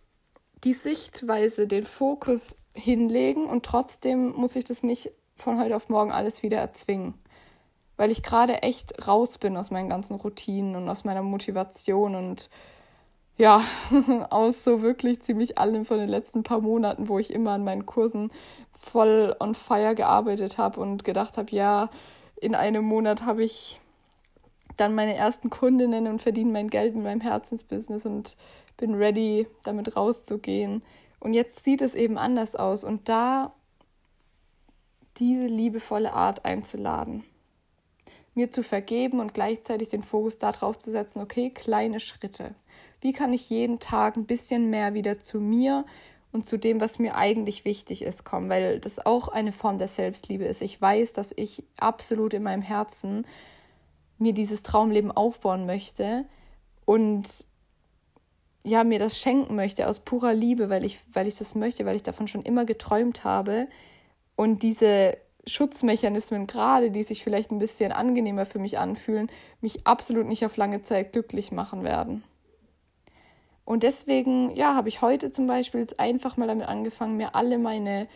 die 0.64 0.74
Sichtweise, 0.74 1.68
den 1.68 1.84
Fokus 1.84 2.56
hinlegen 2.74 3.46
und 3.46 3.66
trotzdem 3.66 4.32
muss 4.32 4.56
ich 4.56 4.64
das 4.64 4.84
nicht 4.84 5.12
von 5.36 5.60
heute 5.60 5.76
auf 5.76 5.90
morgen 5.90 6.12
alles 6.12 6.44
wieder 6.44 6.58
erzwingen 6.58 7.16
weil 8.00 8.12
ich 8.12 8.24
gerade 8.24 8.64
echt 8.64 9.10
raus 9.10 9.38
bin 9.38 9.58
aus 9.58 9.72
meinen 9.72 9.90
ganzen 9.90 10.16
Routinen 10.16 10.78
und 10.78 10.88
aus 10.88 11.04
meiner 11.04 11.22
Motivation 11.22 12.16
und 12.16 12.50
ja, 13.36 13.62
aus 14.30 14.64
so 14.64 14.82
wirklich 14.82 15.22
ziemlich 15.22 15.58
allem 15.58 15.84
von 15.84 15.98
den 15.98 16.08
letzten 16.08 16.44
paar 16.44 16.62
Monaten, 16.62 17.10
wo 17.10 17.20
ich 17.20 17.34
immer 17.34 17.52
an 17.52 17.66
meinen 17.66 17.86
Kursen 17.86 18.32
voll 18.72 19.36
on 19.42 19.54
fire 19.54 19.96
gearbeitet 19.96 20.58
habe 20.58 20.80
und 20.80 21.04
gedacht 21.04 21.38
habe, 21.38 21.54
ja, 21.54 21.90
in 22.40 22.56
einem 22.56 22.86
Monat 22.86 23.26
habe 23.26 23.44
ich 23.44 23.82
dann 24.78 24.96
meine 24.96 25.16
ersten 25.16 25.50
Kundinnen 25.50 26.08
und 26.08 26.22
verdiene 26.22 26.54
mein 26.54 26.70
Geld 26.70 26.96
in 26.96 27.04
meinem 27.04 27.20
Herzensbusiness 27.20 28.06
und 28.06 28.38
bin 28.78 28.96
ready, 28.96 29.46
damit 29.66 29.98
rauszugehen. 29.98 30.84
Und 31.20 31.34
jetzt 31.34 31.66
sieht 31.66 31.82
es 31.82 31.96
eben 31.96 32.18
anders 32.18 32.56
aus 32.56 32.86
und 32.86 33.10
da 33.10 33.52
diese 35.18 35.48
liebevolle 35.48 36.14
Art 36.14 36.46
einzuladen 36.46 37.26
mir 38.34 38.52
zu 38.52 38.64
vergeben 38.64 39.20
und 39.20 39.34
gleichzeitig 39.34 39.90
den 39.90 40.04
Fokus 40.04 40.38
darauf 40.38 40.78
zu 40.78 40.92
setzen, 40.92 41.22
okay, 41.22 41.50
kleine 41.50 42.00
Schritte. 42.00 42.56
Wie 43.02 43.14
kann 43.14 43.34
ich 43.34 43.50
jeden 43.50 43.80
Tag 43.80 44.18
ein 44.18 44.26
bisschen 44.26 44.70
mehr 44.70 44.94
wieder 44.94 45.20
zu 45.20 45.40
mir 45.40 45.86
und 46.32 46.46
zu 46.46 46.58
dem, 46.58 46.82
was 46.82 47.00
mir 47.00 47.16
eigentlich 47.16 47.66
wichtig 47.66 48.02
ist, 48.02 48.24
kommen? 48.26 48.50
Weil 48.50 48.80
das 48.80 49.06
auch 49.06 49.30
eine 49.30 49.52
Form 49.52 49.78
der 49.78 49.88
Selbstliebe 49.88 50.46
ist. 50.46 50.62
Ich 50.62 50.82
weiß, 50.82 51.14
dass 51.14 51.34
ich 51.36 51.64
absolut 51.80 52.34
in 52.34 52.44
meinem 52.44 52.62
Herzen 52.62 53.26
mir 54.18 54.34
dieses 54.34 54.64
Traumleben 54.64 55.12
aufbauen 55.12 55.66
möchte 55.66 56.26
und 56.86 57.46
ja, 58.64 58.84
mir 58.84 59.00
das 59.00 59.18
schenken 59.18 59.56
möchte 59.56 59.88
aus 59.88 60.02
purer 60.02 60.34
Liebe, 60.34 60.70
weil 60.70 60.84
ich, 60.84 61.00
weil 61.14 61.28
ich 61.28 61.36
das 61.36 61.56
möchte, 61.56 61.86
weil 61.86 61.96
ich 61.96 62.04
davon 62.04 62.28
schon 62.28 62.44
immer 62.44 62.66
geträumt 62.66 63.24
habe. 63.24 63.68
Und 64.36 64.64
diese 64.64 65.18
Schutzmechanismen 65.50 66.48
gerade, 66.48 66.92
die 66.92 67.04
sich 67.04 67.24
vielleicht 67.24 67.52
ein 67.52 67.60
bisschen 67.60 67.92
angenehmer 67.92 68.46
für 68.46 68.60
mich 68.60 68.78
anfühlen, 68.78 69.30
mich 69.62 69.86
absolut 69.86 70.28
nicht 70.28 70.46
auf 70.46 70.58
lange 70.58 70.84
Zeit 70.84 71.12
glücklich 71.12 71.52
machen 71.52 71.84
werden. 71.84 72.24
Und 73.66 73.84
deswegen, 73.84 74.56
ja, 74.56 74.74
habe 74.74 74.90
ich 74.90 75.02
heute 75.02 75.32
zum 75.32 75.46
Beispiel 75.46 75.82
jetzt 75.82 76.00
einfach 76.00 76.38
mal 76.38 76.48
damit 76.48 76.68
angefangen, 76.68 77.18
mir 77.18 77.36
alle 77.36 77.60
meine 77.60 78.08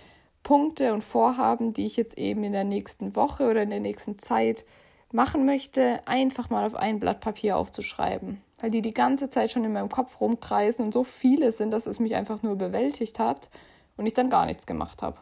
Punkte 0.42 0.94
und 0.94 1.04
Vorhaben, 1.04 1.74
die 1.74 1.86
ich 1.86 1.96
jetzt 1.96 2.18
eben 2.18 2.44
in 2.44 2.54
der 2.54 2.64
nächsten 2.64 3.16
Woche 3.16 3.50
oder 3.50 3.62
in 3.62 3.70
der 3.70 3.80
nächsten 3.80 4.18
Zeit 4.18 4.66
machen 5.12 5.46
möchte, 5.46 6.02
einfach 6.08 6.50
mal 6.50 6.66
auf 6.66 6.76
ein 6.76 7.00
Blatt 7.00 7.22
Papier 7.22 7.58
aufzuschreiben. 7.58 8.42
Weil 8.60 8.72
die 8.72 8.82
die 8.82 8.94
ganze 8.94 9.30
Zeit 9.30 9.52
schon 9.52 9.64
in 9.64 9.74
meinem 9.74 9.90
Kopf 9.90 10.20
rumkreisen 10.20 10.86
und 10.86 10.94
so 10.94 11.04
viele 11.04 11.52
sind, 11.52 11.72
dass 11.72 11.86
es 11.86 12.00
mich 12.00 12.16
einfach 12.16 12.42
nur 12.42 12.56
bewältigt 12.56 13.20
hat 13.20 13.50
und 13.96 14.08
ich 14.08 14.14
dann 14.14 14.30
gar 14.30 14.46
nichts 14.46 14.66
gemacht 14.66 15.04
habe. 15.04 15.18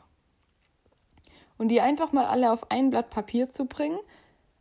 Und 1.61 1.67
die 1.67 1.79
einfach 1.79 2.11
mal 2.11 2.25
alle 2.25 2.51
auf 2.51 2.71
ein 2.71 2.89
Blatt 2.89 3.11
Papier 3.11 3.51
zu 3.51 3.65
bringen, 3.65 3.99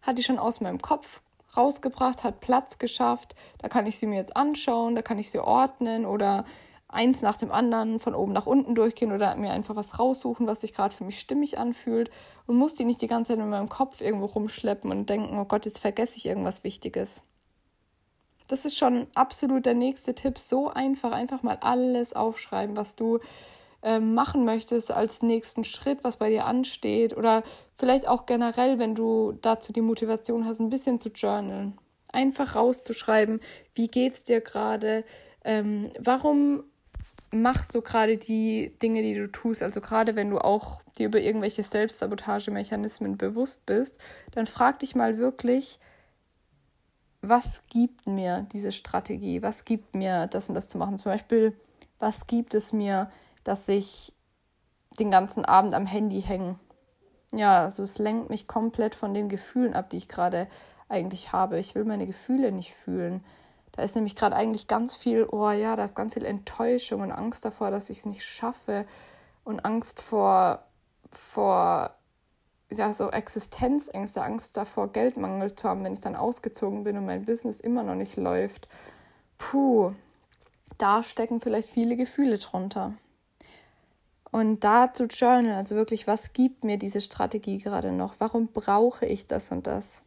hat 0.03 0.19
die 0.19 0.23
schon 0.23 0.39
aus 0.39 0.61
meinem 0.61 0.83
Kopf 0.83 1.23
rausgebracht, 1.57 2.25
hat 2.25 2.41
Platz 2.41 2.77
geschafft. 2.77 3.35
Da 3.57 3.71
kann 3.71 3.87
ich 3.87 3.99
sie 3.99 4.05
mir 4.05 4.17
jetzt 4.17 4.37
anschauen, 4.37 4.95
da 4.95 5.01
kann 5.01 5.19
ich 5.19 5.31
sie 5.31 5.43
ordnen 5.43 6.05
oder 6.05 6.45
eins 6.89 7.23
nach 7.23 7.39
dem 7.39 7.53
anderen 7.53 8.01
von 8.01 8.15
oben 8.15 8.35
nach 8.35 8.45
unten 8.45 8.75
durchgehen 8.75 9.13
oder 9.13 9.35
mir 9.37 9.51
einfach 9.51 9.77
was 9.77 9.99
raussuchen, 9.99 10.47
was 10.47 10.61
sich 10.61 10.75
gerade 10.75 10.95
für 10.95 11.05
mich 11.05 11.19
stimmig 11.19 11.57
anfühlt 11.57 12.11
und 12.47 12.57
muss 12.57 12.75
die 12.75 12.85
nicht 12.85 13.01
die 13.01 13.07
ganze 13.07 13.33
Zeit 13.33 13.43
in 13.43 13.49
meinem 13.49 13.71
Kopf 13.71 14.03
irgendwo 14.03 14.27
rumschleppen 14.27 14.91
und 14.91 15.09
denken, 15.09 15.39
oh 15.39 15.47
Gott, 15.47 15.65
jetzt 15.65 15.79
vergesse 15.79 16.19
ich 16.19 16.27
irgendwas 16.27 16.65
Wichtiges. 16.65 17.23
Das 18.47 18.67
ist 18.67 18.77
schon 18.77 19.07
absolut 19.15 19.65
der 19.65 19.73
nächste 19.73 20.15
Tipp. 20.15 20.39
So 20.39 20.69
einfach, 20.69 21.13
einfach 21.13 21.43
mal 21.43 21.57
alles 21.63 22.13
aufschreiben, 22.13 22.77
was 22.77 22.95
du 22.95 23.21
machen 23.83 24.45
möchtest 24.45 24.93
als 24.93 25.23
nächsten 25.23 25.65
Schritt, 25.65 26.05
was 26.05 26.19
bei 26.19 26.29
dir 26.29 26.45
ansteht 26.45 27.17
oder 27.17 27.43
vielleicht 27.79 28.07
auch 28.07 28.27
generell, 28.27 28.79
wenn 28.79 28.95
du 28.95 29.33
dazu 29.41 29.73
die 29.73 29.81
Motivation 29.81 30.45
hast, 30.45 30.61
ein 30.61 30.71
bisschen 30.71 31.01
zu 31.01 31.09
journalen. 31.09 31.79
Einfach 32.13 32.57
rauszuschreiben, 32.57 33.41
wie 33.75 33.89
geht's 33.89 34.25
dir 34.25 34.41
gerade, 34.41 35.05
ähm, 35.45 35.91
warum 35.99 36.65
machst 37.33 37.75
du 37.75 37.81
gerade 37.81 38.17
die 38.17 38.77
Dinge, 38.83 39.03
die 39.03 39.15
du 39.15 39.31
tust, 39.31 39.63
also 39.63 39.81
gerade 39.81 40.17
wenn 40.17 40.31
du 40.31 40.39
auch 40.39 40.83
dir 40.99 41.07
über 41.07 41.21
irgendwelche 41.21 41.63
Selbstsabotagemechanismen 41.63 43.17
bewusst 43.17 43.65
bist, 43.67 43.99
dann 44.33 44.47
frag 44.47 44.81
dich 44.81 44.95
mal 44.95 45.19
wirklich, 45.19 45.79
was 47.23 47.63
gibt 47.69 48.07
mir 48.07 48.47
diese 48.53 48.73
Strategie? 48.73 49.43
Was 49.43 49.65
gibt 49.65 49.95
mir 49.95 50.27
das 50.27 50.49
und 50.49 50.55
das 50.55 50.69
zu 50.69 50.79
machen? 50.79 50.99
Zum 50.99 51.13
Beispiel, 51.13 51.55
was 51.99 52.27
gibt 52.27 52.55
es 52.55 52.73
mir, 52.73 53.11
dass 53.45 53.69
ich 53.69 54.13
den 54.99 55.11
ganzen 55.11 55.45
Abend 55.45 55.75
am 55.75 55.87
Handy 55.87 56.23
hänge. 56.23 56.59
Ja, 57.33 57.65
also 57.65 57.83
es 57.83 57.99
lenkt 57.99 58.29
mich 58.29 58.49
komplett 58.49 58.95
von 58.95 59.15
den 59.15 59.29
Gefühlen 59.29 59.75
ab, 59.75 59.91
die 59.91 59.99
ich 59.99 60.09
gerade 60.09 60.49
eigentlich 60.89 61.33
habe. 61.33 61.59
Ich 61.59 61.75
will 61.75 61.85
meine 61.85 62.07
Gefühle 62.07 62.53
nicht 62.53 62.75
fühlen. 62.75 63.25
Da 63.73 63.83
ist 63.83 63.95
nämlich 63.95 64.17
gerade 64.17 64.35
eigentlich 64.35 64.67
ganz 64.67 64.97
viel, 64.97 65.27
oh 65.31 65.51
ja, 65.51 65.77
da 65.77 65.85
ist 65.85 65.95
ganz 65.95 66.15
viel 66.15 66.25
Enttäuschung 66.25 67.03
und 67.03 67.13
Angst 67.13 67.45
davor, 67.45 67.71
dass 67.71 67.89
ich 67.89 67.99
es 67.99 68.07
nicht 68.07 68.25
schaffe 68.25 68.85
und 69.45 69.65
Angst 69.65 70.01
vor, 70.01 70.65
vor 71.11 71.95
ja, 72.73 72.93
so 72.93 73.11
Existenzängste, 73.11 74.23
Angst 74.23 74.57
davor, 74.57 74.93
Geldmangel 74.93 75.55
zu 75.55 75.69
haben, 75.69 75.85
wenn 75.85 75.93
ich 75.93 76.01
dann 76.01 76.17
ausgezogen 76.17 76.85
bin 76.85 76.99
und 76.99 77.07
mein 77.07 77.25
Business 77.25 77.61
immer 77.61 77.83
noch 77.83 77.95
nicht 77.95 78.17
läuft. 78.17 78.69
Puh, 79.39 79.93
da 80.79 81.03
stecken 81.03 81.41
vielleicht 81.41 81.69
viele 81.69 81.97
Gefühle 81.97 82.39
drunter. 82.39 82.95
Und 84.31 84.63
da 84.63 84.93
zu 84.95 85.07
journalen, 85.07 85.57
also 85.57 85.75
wirklich, 85.75 86.07
was 86.07 86.33
gibt 86.33 86.63
mir 86.65 86.79
diese 86.79 87.01
Strategie 87.01 87.59
gerade 87.59 87.91
noch? 87.91 88.15
Warum 88.19 88.49
brauche 88.49 89.07
ich 89.07 89.27
das 89.27 89.51
und 89.51 89.67
das? 89.67 90.03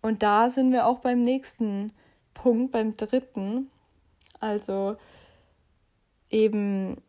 Und 0.00 0.22
da 0.22 0.48
sind 0.48 0.72
wir 0.72 0.86
auch 0.86 1.00
beim 1.00 1.22
nächsten 1.22 1.92
Punkt, 2.34 2.72
beim 2.72 2.96
dritten. 2.96 3.70
Also 4.40 4.96
eben. 6.30 7.00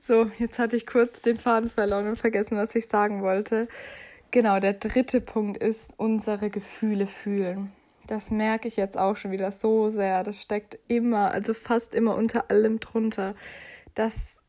So, 0.00 0.30
jetzt 0.38 0.58
hatte 0.58 0.76
ich 0.76 0.86
kurz 0.86 1.22
den 1.22 1.38
Faden 1.38 1.70
verloren 1.70 2.06
und 2.08 2.16
vergessen, 2.16 2.58
was 2.58 2.74
ich 2.74 2.88
sagen 2.88 3.22
wollte. 3.22 3.68
Genau, 4.30 4.60
der 4.60 4.74
dritte 4.74 5.22
Punkt 5.22 5.56
ist 5.56 5.94
unsere 5.96 6.50
Gefühle 6.50 7.06
fühlen. 7.06 7.72
Das 8.06 8.30
merke 8.30 8.68
ich 8.68 8.76
jetzt 8.76 8.98
auch 8.98 9.16
schon 9.16 9.30
wieder 9.30 9.50
so 9.50 9.88
sehr. 9.88 10.22
Das 10.22 10.40
steckt 10.40 10.78
immer, 10.88 11.30
also 11.30 11.54
fast 11.54 11.94
immer 11.94 12.16
unter 12.16 12.50
allem 12.50 12.80
drunter, 12.80 13.34
dass, 13.94 14.40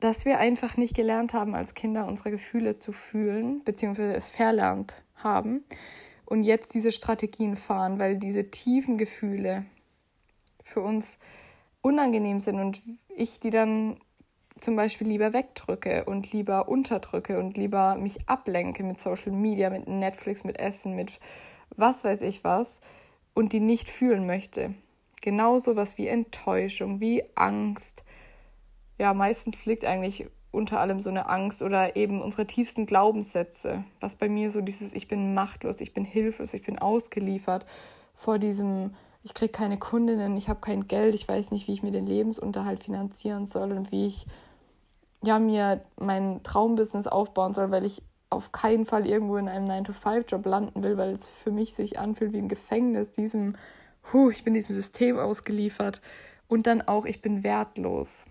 dass 0.00 0.24
wir 0.24 0.38
einfach 0.38 0.76
nicht 0.76 0.94
gelernt 0.94 1.34
haben, 1.34 1.54
als 1.54 1.74
Kinder 1.74 2.06
unsere 2.06 2.30
Gefühle 2.30 2.78
zu 2.78 2.92
fühlen, 2.92 3.62
beziehungsweise 3.64 4.14
es 4.14 4.28
verlernt 4.28 5.02
haben 5.16 5.64
und 6.24 6.44
jetzt 6.44 6.74
diese 6.74 6.92
Strategien 6.92 7.56
fahren, 7.56 7.98
weil 7.98 8.16
diese 8.16 8.50
tiefen 8.50 8.96
Gefühle 8.96 9.66
für 10.64 10.80
uns 10.80 11.18
unangenehm 11.82 12.40
sind 12.40 12.60
und 12.60 12.82
ich 13.08 13.40
die 13.40 13.50
dann 13.50 14.00
zum 14.60 14.76
Beispiel 14.76 15.08
lieber 15.08 15.32
wegdrücke 15.32 16.04
und 16.04 16.32
lieber 16.32 16.68
unterdrücke 16.68 17.38
und 17.38 17.56
lieber 17.56 17.96
mich 17.96 18.28
ablenke 18.28 18.84
mit 18.84 19.00
Social 19.00 19.32
Media, 19.32 19.70
mit 19.70 19.88
Netflix, 19.88 20.44
mit 20.44 20.58
Essen, 20.58 20.94
mit 20.94 21.18
was 21.76 22.04
weiß 22.04 22.22
ich 22.22 22.44
was 22.44 22.80
und 23.34 23.52
die 23.52 23.60
nicht 23.60 23.88
fühlen 23.88 24.26
möchte. 24.26 24.74
Genauso 25.20 25.76
was 25.76 25.98
wie 25.98 26.08
Enttäuschung, 26.08 27.00
wie 27.00 27.24
Angst. 27.34 28.04
Ja, 28.98 29.14
meistens 29.14 29.66
liegt 29.66 29.84
eigentlich 29.84 30.26
unter 30.50 30.80
allem 30.80 31.00
so 31.00 31.10
eine 31.10 31.28
Angst 31.28 31.62
oder 31.62 31.96
eben 31.96 32.20
unsere 32.20 32.46
tiefsten 32.46 32.86
Glaubenssätze, 32.86 33.84
was 34.00 34.16
bei 34.16 34.28
mir 34.28 34.50
so 34.50 34.60
dieses 34.60 34.92
ich 34.94 35.08
bin 35.08 35.34
machtlos, 35.34 35.80
ich 35.80 35.94
bin 35.94 36.04
hilflos, 36.04 36.54
ich 36.54 36.62
bin 36.62 36.78
ausgeliefert 36.78 37.66
vor 38.14 38.38
diesem 38.38 38.94
ich 39.22 39.34
kriege 39.34 39.52
keine 39.52 39.78
Kundinnen, 39.78 40.36
ich 40.36 40.48
habe 40.48 40.60
kein 40.60 40.88
Geld, 40.88 41.14
ich 41.14 41.28
weiß 41.28 41.50
nicht, 41.50 41.68
wie 41.68 41.72
ich 41.72 41.82
mir 41.82 41.90
den 41.90 42.06
Lebensunterhalt 42.06 42.82
finanzieren 42.82 43.46
soll 43.46 43.72
und 43.72 43.92
wie 43.92 44.06
ich 44.06 44.26
ja 45.22 45.38
mir 45.38 45.82
mein 45.98 46.42
Traumbusiness 46.42 47.06
aufbauen 47.06 47.52
soll, 47.52 47.70
weil 47.70 47.84
ich 47.84 48.02
auf 48.30 48.52
keinen 48.52 48.86
Fall 48.86 49.06
irgendwo 49.06 49.36
in 49.36 49.48
einem 49.48 49.66
9-to-5-Job 49.66 50.46
landen 50.46 50.82
will, 50.82 50.96
weil 50.96 51.10
es 51.10 51.26
für 51.26 51.50
mich 51.50 51.74
sich 51.74 51.98
anfühlt 51.98 52.32
wie 52.32 52.38
ein 52.38 52.48
Gefängnis, 52.48 53.10
diesem, 53.10 53.56
huh, 54.12 54.30
ich 54.30 54.44
bin 54.44 54.54
diesem 54.54 54.74
System 54.74 55.18
ausgeliefert 55.18 56.00
und 56.48 56.66
dann 56.66 56.80
auch, 56.82 57.04
ich 57.04 57.20
bin 57.20 57.42
wertlos. 57.42 58.24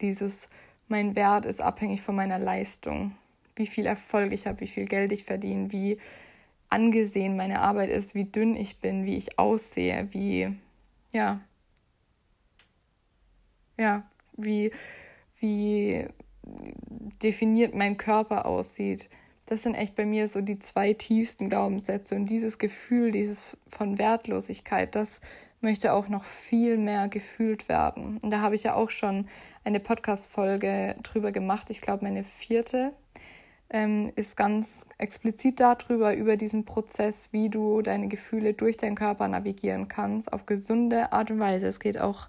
Dieses, 0.00 0.46
mein 0.88 1.16
Wert 1.16 1.44
ist 1.44 1.60
abhängig 1.60 2.02
von 2.02 2.14
meiner 2.14 2.38
Leistung. 2.38 3.16
Wie 3.56 3.66
viel 3.66 3.86
Erfolg 3.86 4.32
ich 4.32 4.46
habe, 4.46 4.60
wie 4.60 4.68
viel 4.68 4.86
Geld 4.86 5.12
ich 5.12 5.24
verdiene, 5.24 5.72
wie 5.72 5.98
angesehen 6.68 7.36
meine 7.36 7.60
Arbeit 7.60 7.90
ist, 7.90 8.14
wie 8.14 8.24
dünn 8.24 8.56
ich 8.56 8.80
bin, 8.80 9.04
wie 9.04 9.16
ich 9.16 9.38
aussehe, 9.38 10.08
wie, 10.12 10.56
ja, 11.12 11.40
ja, 13.76 14.04
wie, 14.36 14.72
wie 15.38 16.06
definiert 17.22 17.74
mein 17.74 17.96
Körper 17.96 18.46
aussieht. 18.46 19.08
Das 19.46 19.62
sind 19.62 19.74
echt 19.74 19.96
bei 19.96 20.06
mir 20.06 20.28
so 20.28 20.40
die 20.40 20.58
zwei 20.58 20.92
tiefsten 20.94 21.48
Glaubenssätze 21.48 22.14
und 22.14 22.26
dieses 22.26 22.58
Gefühl, 22.58 23.10
dieses 23.10 23.56
von 23.68 23.98
Wertlosigkeit, 23.98 24.94
das 24.94 25.20
möchte 25.60 25.92
auch 25.92 26.08
noch 26.08 26.24
viel 26.24 26.76
mehr 26.76 27.08
gefühlt 27.08 27.68
werden. 27.68 28.18
Und 28.18 28.30
da 28.30 28.40
habe 28.40 28.54
ich 28.54 28.64
ja 28.64 28.74
auch 28.74 28.90
schon 28.90 29.28
eine 29.64 29.80
Podcast-Folge 29.80 30.96
drüber 31.02 31.32
gemacht. 31.32 31.70
Ich 31.70 31.80
glaube, 31.80 32.04
meine 32.04 32.24
vierte 32.24 32.92
ähm, 33.70 34.12
ist 34.16 34.36
ganz 34.36 34.86
explizit 34.98 35.60
darüber, 35.60 36.14
über 36.14 36.36
diesen 36.36 36.64
Prozess, 36.64 37.28
wie 37.32 37.48
du 37.48 37.80
deine 37.82 38.08
Gefühle 38.08 38.54
durch 38.54 38.76
deinen 38.76 38.96
Körper 38.96 39.28
navigieren 39.28 39.88
kannst, 39.88 40.32
auf 40.32 40.46
gesunde 40.46 41.12
Art 41.12 41.30
und 41.30 41.38
Weise. 41.38 41.68
Es 41.68 41.80
geht 41.80 41.98
auch 41.98 42.28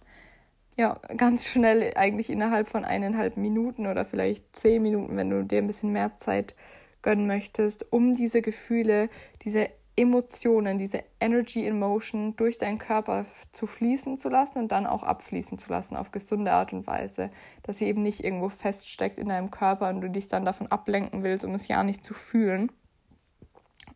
ja, 0.75 0.99
ganz 1.17 1.45
schnell, 1.47 1.93
eigentlich 1.95 2.29
innerhalb 2.29 2.67
von 2.67 2.85
eineinhalb 2.85 3.37
Minuten 3.37 3.87
oder 3.87 4.05
vielleicht 4.05 4.55
zehn 4.55 4.81
Minuten, 4.81 5.15
wenn 5.15 5.29
du 5.29 5.43
dir 5.43 5.59
ein 5.59 5.67
bisschen 5.67 5.91
mehr 5.91 6.15
Zeit 6.17 6.55
gönnen 7.01 7.27
möchtest, 7.27 7.91
um 7.91 8.15
diese 8.15 8.41
Gefühle, 8.41 9.09
diese 9.43 9.69
Emotionen, 9.95 10.79
diese 10.79 11.03
Energy 11.19 11.67
in 11.67 11.77
Motion 11.77 12.35
durch 12.35 12.57
deinen 12.57 12.79
Körper 12.79 13.25
zu 13.51 13.67
fließen 13.67 14.17
zu 14.17 14.27
lassen 14.29 14.57
und 14.57 14.71
dann 14.71 14.87
auch 14.87 15.03
abfließen 15.03 15.59
zu 15.59 15.69
lassen 15.69 15.95
auf 15.95 16.09
gesunde 16.11 16.51
Art 16.51 16.73
und 16.73 16.87
Weise, 16.87 17.29
dass 17.61 17.77
sie 17.77 17.85
eben 17.85 18.01
nicht 18.01 18.23
irgendwo 18.23 18.49
feststeckt 18.49 19.19
in 19.19 19.29
deinem 19.29 19.51
Körper 19.51 19.89
und 19.89 20.01
du 20.01 20.09
dich 20.09 20.27
dann 20.29 20.45
davon 20.45 20.67
ablenken 20.67 21.21
willst, 21.21 21.45
um 21.45 21.53
es 21.53 21.67
ja 21.67 21.83
nicht 21.83 22.03
zu 22.03 22.15
fühlen. 22.15 22.71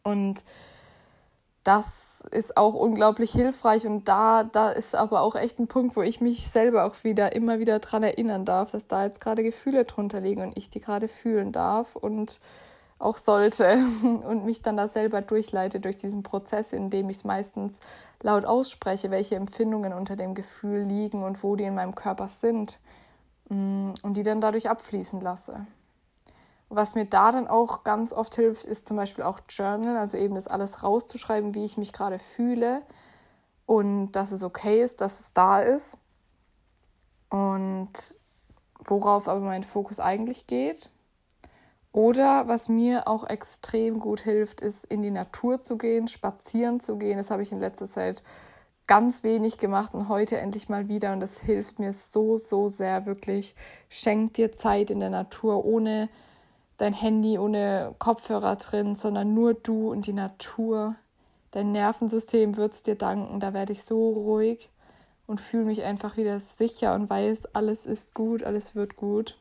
Und 0.03 0.45
das 1.67 2.21
ist 2.31 2.55
auch 2.55 2.73
unglaublich 2.73 3.31
hilfreich 3.31 3.85
und 3.85 4.07
da, 4.07 4.45
da 4.45 4.69
ist 4.69 4.95
aber 4.95 5.21
auch 5.21 5.35
echt 5.35 5.59
ein 5.59 5.67
Punkt, 5.67 5.97
wo 5.97 6.01
ich 6.01 6.21
mich 6.21 6.47
selber 6.47 6.85
auch 6.85 7.03
wieder 7.03 7.35
immer 7.35 7.59
wieder 7.59 7.79
dran 7.79 8.03
erinnern 8.03 8.45
darf, 8.45 8.71
dass 8.71 8.87
da 8.87 9.03
jetzt 9.03 9.19
gerade 9.19 9.43
Gefühle 9.43 9.83
drunter 9.83 10.21
liegen 10.21 10.41
und 10.41 10.57
ich 10.57 10.69
die 10.69 10.79
gerade 10.79 11.09
fühlen 11.09 11.51
darf 11.51 11.97
und 11.97 12.39
auch 12.99 13.17
sollte 13.17 13.79
und 14.01 14.45
mich 14.45 14.61
dann 14.61 14.77
da 14.77 14.87
selber 14.87 15.21
durchleite 15.21 15.81
durch 15.81 15.97
diesen 15.97 16.23
Prozess, 16.23 16.71
in 16.71 16.89
dem 16.89 17.09
ich 17.09 17.17
es 17.17 17.23
meistens 17.25 17.81
laut 18.21 18.45
ausspreche, 18.45 19.11
welche 19.11 19.35
Empfindungen 19.35 19.93
unter 19.93 20.15
dem 20.15 20.35
Gefühl 20.35 20.83
liegen 20.83 21.23
und 21.23 21.43
wo 21.43 21.57
die 21.57 21.65
in 21.65 21.75
meinem 21.75 21.95
Körper 21.95 22.29
sind 22.29 22.79
mm, 23.49 23.91
und 24.01 24.15
die 24.15 24.23
dann 24.23 24.41
dadurch 24.41 24.69
abfließen 24.69 25.19
lasse. 25.19 25.67
Was 26.69 26.95
mir 26.95 27.05
da 27.05 27.31
dann 27.31 27.47
auch 27.47 27.83
ganz 27.83 28.11
oft 28.11 28.35
hilft, 28.35 28.65
ist 28.65 28.87
zum 28.87 28.97
Beispiel 28.97 29.23
auch 29.23 29.39
Journal, 29.49 29.97
also 29.97 30.17
eben 30.17 30.35
das 30.35 30.47
alles 30.47 30.83
rauszuschreiben, 30.83 31.55
wie 31.55 31.65
ich 31.65 31.77
mich 31.77 31.93
gerade 31.93 32.19
fühle 32.19 32.81
und 33.65 34.11
dass 34.11 34.31
es 34.31 34.43
okay 34.43 34.81
ist, 34.81 34.99
dass 35.01 35.19
es 35.19 35.33
da 35.33 35.61
ist 35.61 35.97
und 37.29 37.91
worauf 38.83 39.27
aber 39.27 39.41
mein 39.41 39.63
Fokus 39.63 39.99
eigentlich 39.99 40.47
geht. 40.47 40.89
Oder 41.91 42.47
was 42.47 42.69
mir 42.69 43.07
auch 43.07 43.27
extrem 43.27 43.99
gut 43.99 44.21
hilft, 44.21 44.61
ist 44.61 44.83
in 44.85 45.01
die 45.01 45.11
Natur 45.11 45.61
zu 45.61 45.77
gehen, 45.77 46.07
spazieren 46.07 46.79
zu 46.79 46.97
gehen. 46.97 47.17
Das 47.17 47.31
habe 47.31 47.41
ich 47.41 47.51
in 47.51 47.59
letzter 47.59 47.87
Zeit 47.87 48.23
ganz 48.85 49.23
wenig 49.23 49.57
gemacht 49.57 49.93
und 49.93 50.07
heute 50.07 50.37
endlich 50.37 50.69
mal 50.69 50.87
wieder. 50.87 51.11
Und 51.13 51.21
das 51.21 51.39
hilft 51.39 51.79
mir 51.79 51.93
so, 51.93 52.37
so 52.37 52.69
sehr 52.69 53.05
wirklich. 53.05 53.55
Schenk 53.89 54.35
dir 54.35 54.51
Zeit 54.51 54.91
in 54.91 54.99
der 54.99 55.09
Natur 55.09 55.65
ohne 55.65 56.09
dein 56.77 56.93
Handy, 56.93 57.37
ohne 57.37 57.95
Kopfhörer 57.99 58.55
drin, 58.55 58.95
sondern 58.95 59.33
nur 59.33 59.53
du 59.53 59.91
und 59.91 60.07
die 60.07 60.13
Natur. 60.13 60.95
Dein 61.51 61.71
Nervensystem 61.71 62.55
wird 62.55 62.73
es 62.73 62.83
dir 62.83 62.95
danken. 62.95 63.39
Da 63.39 63.53
werde 63.53 63.73
ich 63.73 63.83
so 63.83 64.11
ruhig 64.11 64.69
und 65.25 65.41
fühle 65.41 65.65
mich 65.65 65.83
einfach 65.83 66.17
wieder 66.17 66.39
sicher 66.39 66.93
und 66.95 67.09
weiß, 67.09 67.55
alles 67.55 67.85
ist 67.85 68.13
gut, 68.13 68.43
alles 68.43 68.75
wird 68.75 68.95
gut. 68.95 69.37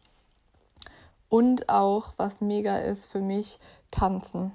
Und 1.28 1.68
auch, 1.68 2.14
was 2.16 2.40
mega 2.40 2.78
ist 2.78 3.06
für 3.06 3.20
mich, 3.20 3.58
tanzen. 3.90 4.52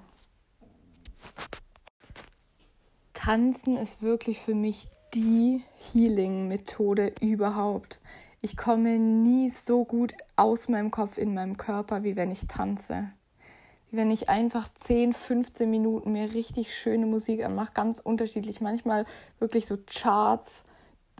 Tanzen 3.13 3.77
ist 3.77 4.01
wirklich 4.01 4.39
für 4.39 4.55
mich 4.55 4.87
die 5.13 5.63
Healing-Methode 5.91 7.13
überhaupt. 7.21 7.99
Ich 8.43 8.57
komme 8.57 8.97
nie 8.97 9.51
so 9.51 9.85
gut 9.85 10.13
aus 10.35 10.67
meinem 10.67 10.89
Kopf 10.89 11.19
in 11.19 11.35
meinem 11.35 11.57
Körper, 11.57 12.03
wie 12.03 12.15
wenn 12.15 12.31
ich 12.31 12.47
tanze. 12.47 13.11
Wie 13.91 13.97
wenn 13.97 14.09
ich 14.09 14.29
einfach 14.29 14.67
10, 14.73 15.13
15 15.13 15.69
Minuten 15.69 16.11
mir 16.11 16.33
richtig 16.33 16.75
schöne 16.75 17.05
Musik 17.05 17.45
anmache, 17.45 17.73
ganz 17.75 17.99
unterschiedlich. 17.99 18.59
Manchmal 18.59 19.05
wirklich 19.37 19.67
so 19.67 19.77
Charts 19.85 20.63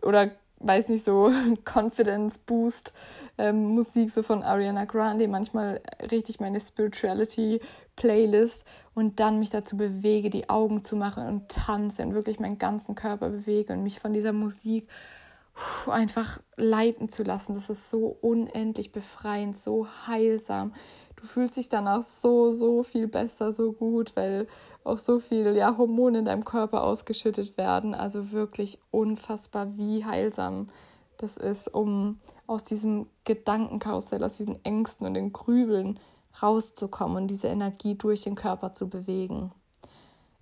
oder 0.02 0.32
weiß 0.58 0.90
nicht, 0.90 1.06
so 1.06 1.32
Confidence 1.64 2.40
Boost 2.40 2.92
ähm, 3.38 3.66
Musik 3.76 4.10
so 4.10 4.24
von 4.24 4.42
Ariana 4.42 4.86
Grande, 4.86 5.28
manchmal 5.28 5.82
richtig 6.12 6.40
meine 6.40 6.60
Spirituality 6.60 7.62
Playlist 7.96 8.66
und 8.96 9.20
dann 9.20 9.38
mich 9.38 9.52
dazu 9.52 9.78
bewege, 9.78 10.32
die 10.32 10.50
Augen 10.50 10.84
zu 10.84 10.96
machen 10.96 11.28
und 11.28 11.50
tanze 11.50 12.04
und 12.04 12.16
wirklich 12.16 12.40
meinen 12.40 12.58
ganzen 12.58 12.96
Körper 12.96 13.30
bewege 13.30 13.74
und 13.74 13.84
mich 13.84 14.00
von 14.00 14.12
dieser 14.12 14.34
Musik 14.34 14.88
einfach 15.88 16.42
leiten 16.56 17.10
zu 17.10 17.24
lassen. 17.24 17.54
Das 17.54 17.70
ist 17.70 17.90
so 17.90 18.18
unendlich 18.22 18.92
befreiend, 18.92 19.58
so 19.58 19.88
heilsam. 20.08 20.74
Du 21.16 21.28
fühlst 21.28 21.58
dich 21.58 21.70
danach 21.70 22.02
so, 22.02 22.52
so 22.52 22.84
viel 22.84 23.08
besser, 23.08 23.54
so 23.54 23.74
gut, 23.74 24.16
weil 24.16 24.48
auch 24.84 24.98
so 24.98 25.20
viel 25.20 25.56
ja, 25.56 25.78
Hormone 25.78 26.20
in 26.20 26.26
deinem 26.26 26.46
Körper 26.46 26.84
ausgeschüttet 26.84 27.58
werden. 27.58 27.94
Also 27.94 28.32
wirklich 28.32 28.80
unfassbar, 28.90 29.78
wie 29.78 30.04
heilsam 30.04 30.70
das 31.18 31.38
ist, 31.38 31.68
um 31.72 32.20
aus 32.48 32.64
diesem 32.64 33.08
Gedankenkarussell, 33.26 34.24
aus 34.24 34.38
diesen 34.38 34.64
Ängsten 34.66 35.06
und 35.06 35.14
den 35.14 35.32
Grübeln 35.32 36.00
rauszukommen 36.42 37.18
und 37.18 37.28
diese 37.28 37.48
Energie 37.48 37.96
durch 37.96 38.24
den 38.24 38.36
Körper 38.36 38.74
zu 38.74 38.90
bewegen. 38.90 39.52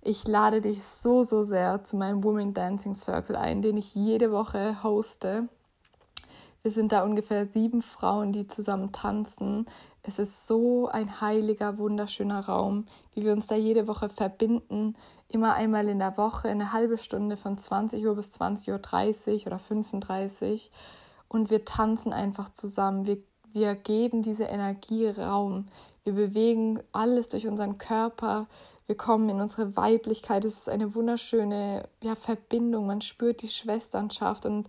Ich 0.02 0.26
lade 0.26 0.62
dich 0.62 0.82
so, 0.82 1.22
so 1.22 1.42
sehr 1.42 1.84
zu 1.84 1.96
meinem 1.96 2.24
Women 2.24 2.54
Dancing 2.54 2.94
Circle 2.94 3.36
ein, 3.36 3.60
den 3.60 3.76
ich 3.76 3.94
jede 3.94 4.32
Woche 4.32 4.82
hoste. 4.82 5.48
Wir 6.62 6.70
sind 6.70 6.92
da 6.92 7.04
ungefähr 7.04 7.44
sieben 7.46 7.82
Frauen, 7.82 8.32
die 8.32 8.46
zusammen 8.46 8.92
tanzen. 8.92 9.66
Es 10.02 10.18
ist 10.18 10.46
so 10.46 10.88
ein 10.88 11.20
heiliger, 11.20 11.76
wunderschöner 11.76 12.40
Raum, 12.40 12.86
wie 13.14 13.24
wir 13.24 13.32
uns 13.32 13.46
da 13.46 13.56
jede 13.56 13.86
Woche 13.86 14.08
verbinden. 14.08 14.96
Immer 15.28 15.54
einmal 15.54 15.88
in 15.88 15.98
der 15.98 16.16
Woche, 16.16 16.48
eine 16.48 16.72
halbe 16.72 16.96
Stunde 16.96 17.36
von 17.36 17.58
20 17.58 18.06
Uhr 18.06 18.14
bis 18.14 18.30
20.30 18.30 19.40
Uhr 19.40 19.46
oder 19.46 19.58
35 19.58 20.70
Uhr. 20.70 20.78
Und 21.28 21.50
wir 21.50 21.66
tanzen 21.66 22.14
einfach 22.14 22.48
zusammen. 22.54 23.06
Wir, 23.06 23.18
wir 23.52 23.74
geben 23.74 24.22
diese 24.22 24.44
Energie 24.44 25.08
Raum. 25.08 25.66
Wir 26.04 26.14
bewegen 26.14 26.80
alles 26.92 27.28
durch 27.28 27.46
unseren 27.46 27.76
Körper. 27.76 28.48
Wir 28.90 28.96
kommen 28.96 29.28
in 29.28 29.40
unsere 29.40 29.76
Weiblichkeit. 29.76 30.44
Es 30.44 30.54
ist 30.54 30.68
eine 30.68 30.96
wunderschöne 30.96 31.88
ja, 32.02 32.16
Verbindung. 32.16 32.88
Man 32.88 33.02
spürt 33.02 33.40
die 33.40 33.48
Schwesternschaft 33.48 34.46
und 34.46 34.66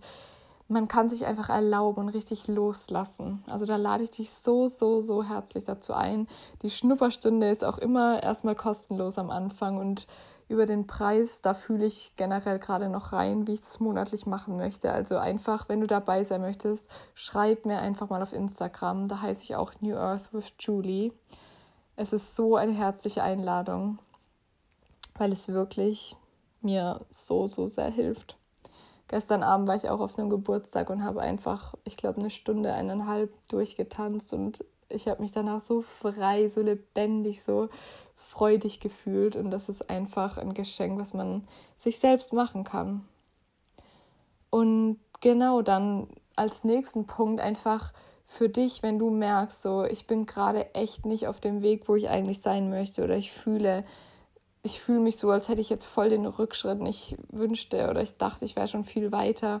man 0.68 0.86
kann 0.86 1.08
sich 1.08 1.26
einfach 1.26 1.48
erlauben 1.48 2.02
und 2.02 2.08
richtig 2.10 2.46
loslassen. 2.46 3.42
Also 3.50 3.66
da 3.66 3.74
lade 3.74 4.04
ich 4.04 4.12
dich 4.12 4.30
so, 4.30 4.68
so, 4.68 5.02
so 5.02 5.24
herzlich 5.24 5.64
dazu 5.64 5.92
ein. 5.92 6.28
Die 6.62 6.70
Schnupperstunde 6.70 7.50
ist 7.50 7.64
auch 7.64 7.78
immer 7.78 8.22
erstmal 8.22 8.54
kostenlos 8.54 9.18
am 9.18 9.28
Anfang 9.28 9.78
und 9.78 10.06
über 10.46 10.66
den 10.66 10.86
Preis, 10.86 11.42
da 11.42 11.52
fühle 11.52 11.86
ich 11.86 12.12
generell 12.14 12.60
gerade 12.60 12.88
noch 12.88 13.12
rein, 13.12 13.48
wie 13.48 13.54
ich 13.54 13.62
das 13.62 13.80
monatlich 13.80 14.24
machen 14.24 14.56
möchte. 14.56 14.92
Also 14.92 15.16
einfach, 15.16 15.68
wenn 15.68 15.80
du 15.80 15.88
dabei 15.88 16.22
sein 16.22 16.42
möchtest, 16.42 16.86
schreib 17.16 17.66
mir 17.66 17.80
einfach 17.80 18.08
mal 18.08 18.22
auf 18.22 18.32
Instagram. 18.32 19.08
Da 19.08 19.20
heiße 19.20 19.42
ich 19.42 19.56
auch 19.56 19.72
New 19.80 19.96
Earth 19.96 20.32
with 20.32 20.52
Julie. 20.60 21.10
Es 21.96 22.12
ist 22.12 22.36
so 22.36 22.54
eine 22.54 22.72
herzliche 22.72 23.24
Einladung, 23.24 23.98
weil 25.14 25.32
es 25.32 25.48
wirklich 25.48 26.16
mir 26.60 27.00
so, 27.10 27.48
so 27.48 27.66
sehr 27.66 27.90
hilft. 27.90 28.36
Gestern 29.08 29.42
Abend 29.42 29.68
war 29.68 29.76
ich 29.76 29.90
auch 29.90 30.00
auf 30.00 30.18
einem 30.18 30.30
Geburtstag 30.30 30.88
und 30.88 31.04
habe 31.04 31.20
einfach, 31.20 31.74
ich 31.84 31.96
glaube, 31.96 32.20
eine 32.20 32.30
Stunde, 32.30 32.72
eineinhalb 32.72 33.30
durchgetanzt 33.48 34.32
und 34.32 34.64
ich 34.88 35.08
habe 35.08 35.20
mich 35.20 35.32
danach 35.32 35.60
so 35.60 35.82
frei, 35.82 36.48
so 36.48 36.62
lebendig, 36.62 37.42
so 37.42 37.68
freudig 38.16 38.80
gefühlt 38.80 39.36
und 39.36 39.50
das 39.50 39.68
ist 39.68 39.90
einfach 39.90 40.38
ein 40.38 40.54
Geschenk, 40.54 40.98
was 40.98 41.12
man 41.12 41.46
sich 41.76 41.98
selbst 41.98 42.32
machen 42.32 42.64
kann. 42.64 43.06
Und 44.48 44.98
genau 45.20 45.62
dann 45.62 46.08
als 46.36 46.64
nächsten 46.64 47.06
Punkt 47.06 47.40
einfach 47.40 47.92
für 48.24 48.48
dich, 48.48 48.82
wenn 48.82 48.98
du 48.98 49.10
merkst, 49.10 49.62
so 49.62 49.84
ich 49.84 50.06
bin 50.06 50.24
gerade 50.24 50.74
echt 50.74 51.04
nicht 51.04 51.26
auf 51.26 51.40
dem 51.40 51.60
Weg, 51.60 51.88
wo 51.88 51.96
ich 51.96 52.08
eigentlich 52.08 52.40
sein 52.40 52.70
möchte 52.70 53.04
oder 53.04 53.16
ich 53.16 53.32
fühle, 53.32 53.84
ich 54.62 54.80
fühle 54.80 55.00
mich 55.00 55.18
so, 55.18 55.30
als 55.30 55.48
hätte 55.48 55.60
ich 55.60 55.70
jetzt 55.70 55.84
voll 55.84 56.10
den 56.10 56.26
Rückschritt 56.26 56.80
nicht 56.80 57.16
wünschte 57.30 57.90
oder 57.90 58.00
ich 58.00 58.16
dachte, 58.16 58.44
ich 58.44 58.54
wäre 58.54 58.68
schon 58.68 58.84
viel 58.84 59.10
weiter, 59.10 59.60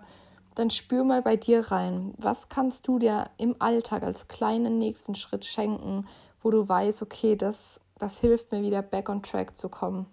dann 0.54 0.70
spür 0.70 1.02
mal 1.04 1.22
bei 1.22 1.36
dir 1.36 1.72
rein. 1.72 2.14
Was 2.18 2.48
kannst 2.48 2.86
du 2.86 2.98
dir 2.98 3.30
im 3.36 3.56
Alltag 3.58 4.02
als 4.02 4.28
kleinen 4.28 4.78
nächsten 4.78 5.14
Schritt 5.14 5.44
schenken, 5.44 6.06
wo 6.40 6.50
du 6.50 6.68
weißt, 6.68 7.02
okay, 7.02 7.36
das, 7.36 7.80
das 7.98 8.18
hilft 8.18 8.52
mir 8.52 8.62
wieder 8.62 8.82
back 8.82 9.08
on 9.08 9.22
track 9.22 9.56
zu 9.56 9.68
kommen, 9.68 10.06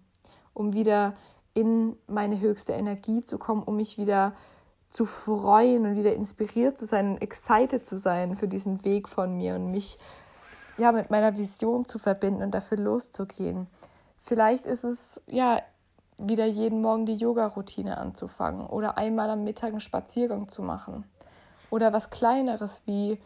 um 0.53 0.73
wieder 0.73 1.15
in 1.53 1.95
meine 2.07 2.39
höchste 2.39 2.73
Energie 2.73 3.23
zu 3.23 3.37
kommen, 3.37 3.63
um 3.63 3.75
mich 3.75 3.97
wieder 3.97 4.33
zu 4.89 5.05
freuen 5.05 5.85
und 5.85 5.97
wieder 5.97 6.15
inspiriert 6.15 6.79
zu 6.79 6.87
sein 6.87 7.11
und 7.11 7.21
excited 7.21 7.85
zu 7.85 7.97
sein 7.97 8.35
für 8.35 8.47
diesen 8.47 8.83
Weg 8.83 9.07
von 9.07 9.37
mir 9.37 9.53
und 9.53 9.69
mich 9.69 9.99
ja 10.77 10.91
mit 10.91 11.11
meiner 11.11 11.37
Vision 11.37 11.87
zu 11.87 11.99
verbinden 11.99 12.41
und 12.41 12.55
dafür 12.55 12.77
loszugehen. 12.77 13.67
Vielleicht 14.29 14.67
ist 14.67 14.83
es 14.83 15.19
ja 15.25 15.59
wieder 16.19 16.45
jeden 16.45 16.83
Morgen 16.83 17.07
die 17.07 17.15
Yoga-Routine 17.15 17.97
anzufangen 17.97 18.67
oder 18.67 18.95
einmal 18.95 19.27
am 19.31 19.43
Mittag 19.43 19.71
einen 19.71 19.79
Spaziergang 19.79 20.47
zu 20.47 20.61
machen 20.61 21.03
oder 21.71 21.93
was 21.93 22.11
kleineres 22.11 22.83
wie 22.85 23.17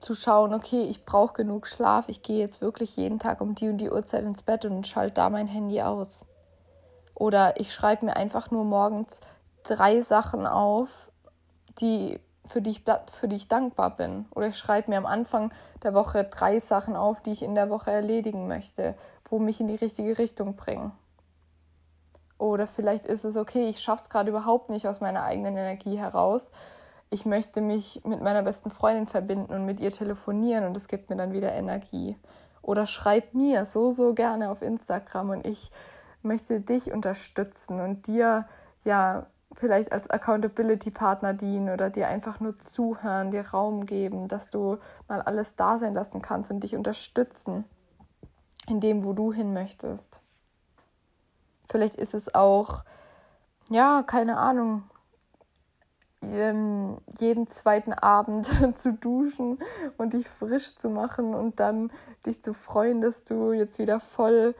zu 0.00 0.16
schauen, 0.16 0.52
okay, 0.52 0.82
ich 0.82 1.04
brauche 1.04 1.34
genug 1.34 1.68
Schlaf, 1.68 2.08
ich 2.08 2.22
gehe 2.22 2.40
jetzt 2.40 2.60
wirklich 2.60 2.96
jeden 2.96 3.20
Tag 3.20 3.40
um 3.40 3.54
die 3.54 3.68
und 3.68 3.78
die 3.78 3.88
Uhrzeit 3.88 4.24
ins 4.24 4.42
Bett 4.42 4.64
und 4.64 4.84
schalte 4.88 5.14
da 5.14 5.30
mein 5.30 5.46
Handy 5.46 5.80
aus. 5.80 6.26
Oder 7.14 7.60
ich 7.60 7.72
schreibe 7.72 8.06
mir 8.06 8.16
einfach 8.16 8.50
nur 8.50 8.64
morgens 8.64 9.20
drei 9.62 10.00
Sachen 10.00 10.44
auf, 10.44 10.88
die, 11.78 12.18
für, 12.46 12.60
die 12.60 12.70
ich, 12.70 12.82
für 13.12 13.28
die 13.28 13.36
ich 13.36 13.48
dankbar 13.48 13.96
bin. 13.96 14.26
Oder 14.34 14.48
ich 14.48 14.58
schreibe 14.58 14.90
mir 14.90 14.98
am 14.98 15.06
Anfang 15.06 15.52
der 15.82 15.94
Woche 15.94 16.24
drei 16.24 16.60
Sachen 16.60 16.96
auf, 16.96 17.22
die 17.22 17.32
ich 17.32 17.42
in 17.42 17.54
der 17.54 17.70
Woche 17.70 17.90
erledigen 17.90 18.48
möchte, 18.48 18.94
wo 19.28 19.38
mich 19.38 19.60
in 19.60 19.68
die 19.68 19.74
richtige 19.74 20.18
Richtung 20.18 20.56
bringen. 20.56 20.92
Oder 22.38 22.66
vielleicht 22.66 23.06
ist 23.06 23.24
es 23.24 23.36
okay, 23.36 23.68
ich 23.68 23.80
schaffe 23.80 24.02
es 24.02 24.10
gerade 24.10 24.30
überhaupt 24.30 24.70
nicht 24.70 24.88
aus 24.88 25.00
meiner 25.00 25.22
eigenen 25.22 25.56
Energie 25.56 25.96
heraus. 25.96 26.50
Ich 27.10 27.24
möchte 27.26 27.60
mich 27.60 28.02
mit 28.04 28.20
meiner 28.20 28.42
besten 28.42 28.70
Freundin 28.70 29.06
verbinden 29.06 29.54
und 29.54 29.64
mit 29.64 29.80
ihr 29.80 29.90
telefonieren 29.90 30.64
und 30.64 30.76
es 30.76 30.88
gibt 30.88 31.10
mir 31.10 31.16
dann 31.16 31.32
wieder 31.32 31.52
Energie. 31.52 32.16
Oder 32.60 32.86
schreib 32.86 33.34
mir 33.34 33.66
so, 33.66 33.92
so 33.92 34.14
gerne 34.14 34.50
auf 34.50 34.62
Instagram 34.62 35.30
und 35.30 35.46
ich 35.46 35.70
möchte 36.22 36.60
dich 36.60 36.92
unterstützen 36.92 37.80
und 37.80 38.06
dir 38.06 38.46
ja 38.82 39.26
vielleicht 39.56 39.92
als 39.92 40.08
Accountability-Partner 40.10 41.34
dienen 41.34 41.70
oder 41.70 41.90
dir 41.90 42.08
einfach 42.08 42.40
nur 42.40 42.58
zuhören, 42.58 43.30
dir 43.30 43.48
Raum 43.48 43.86
geben, 43.86 44.28
dass 44.28 44.50
du 44.50 44.78
mal 45.08 45.22
alles 45.22 45.54
da 45.56 45.78
sein 45.78 45.94
lassen 45.94 46.22
kannst 46.22 46.50
und 46.50 46.60
dich 46.60 46.76
unterstützen 46.76 47.64
in 48.68 48.80
dem, 48.80 49.04
wo 49.04 49.12
du 49.12 49.32
hin 49.32 49.52
möchtest. 49.52 50.22
Vielleicht 51.68 51.96
ist 51.96 52.14
es 52.14 52.34
auch, 52.34 52.84
ja, 53.70 54.02
keine 54.02 54.38
Ahnung, 54.38 54.84
jeden 56.22 57.46
zweiten 57.48 57.92
Abend 57.92 58.46
zu 58.78 58.92
duschen 58.92 59.58
und 59.98 60.14
dich 60.14 60.28
frisch 60.28 60.76
zu 60.76 60.88
machen 60.88 61.34
und 61.34 61.60
dann 61.60 61.92
dich 62.26 62.42
zu 62.42 62.54
freuen, 62.54 63.00
dass 63.00 63.24
du 63.24 63.52
jetzt 63.52 63.78
wieder 63.78 64.00
voll 64.00 64.54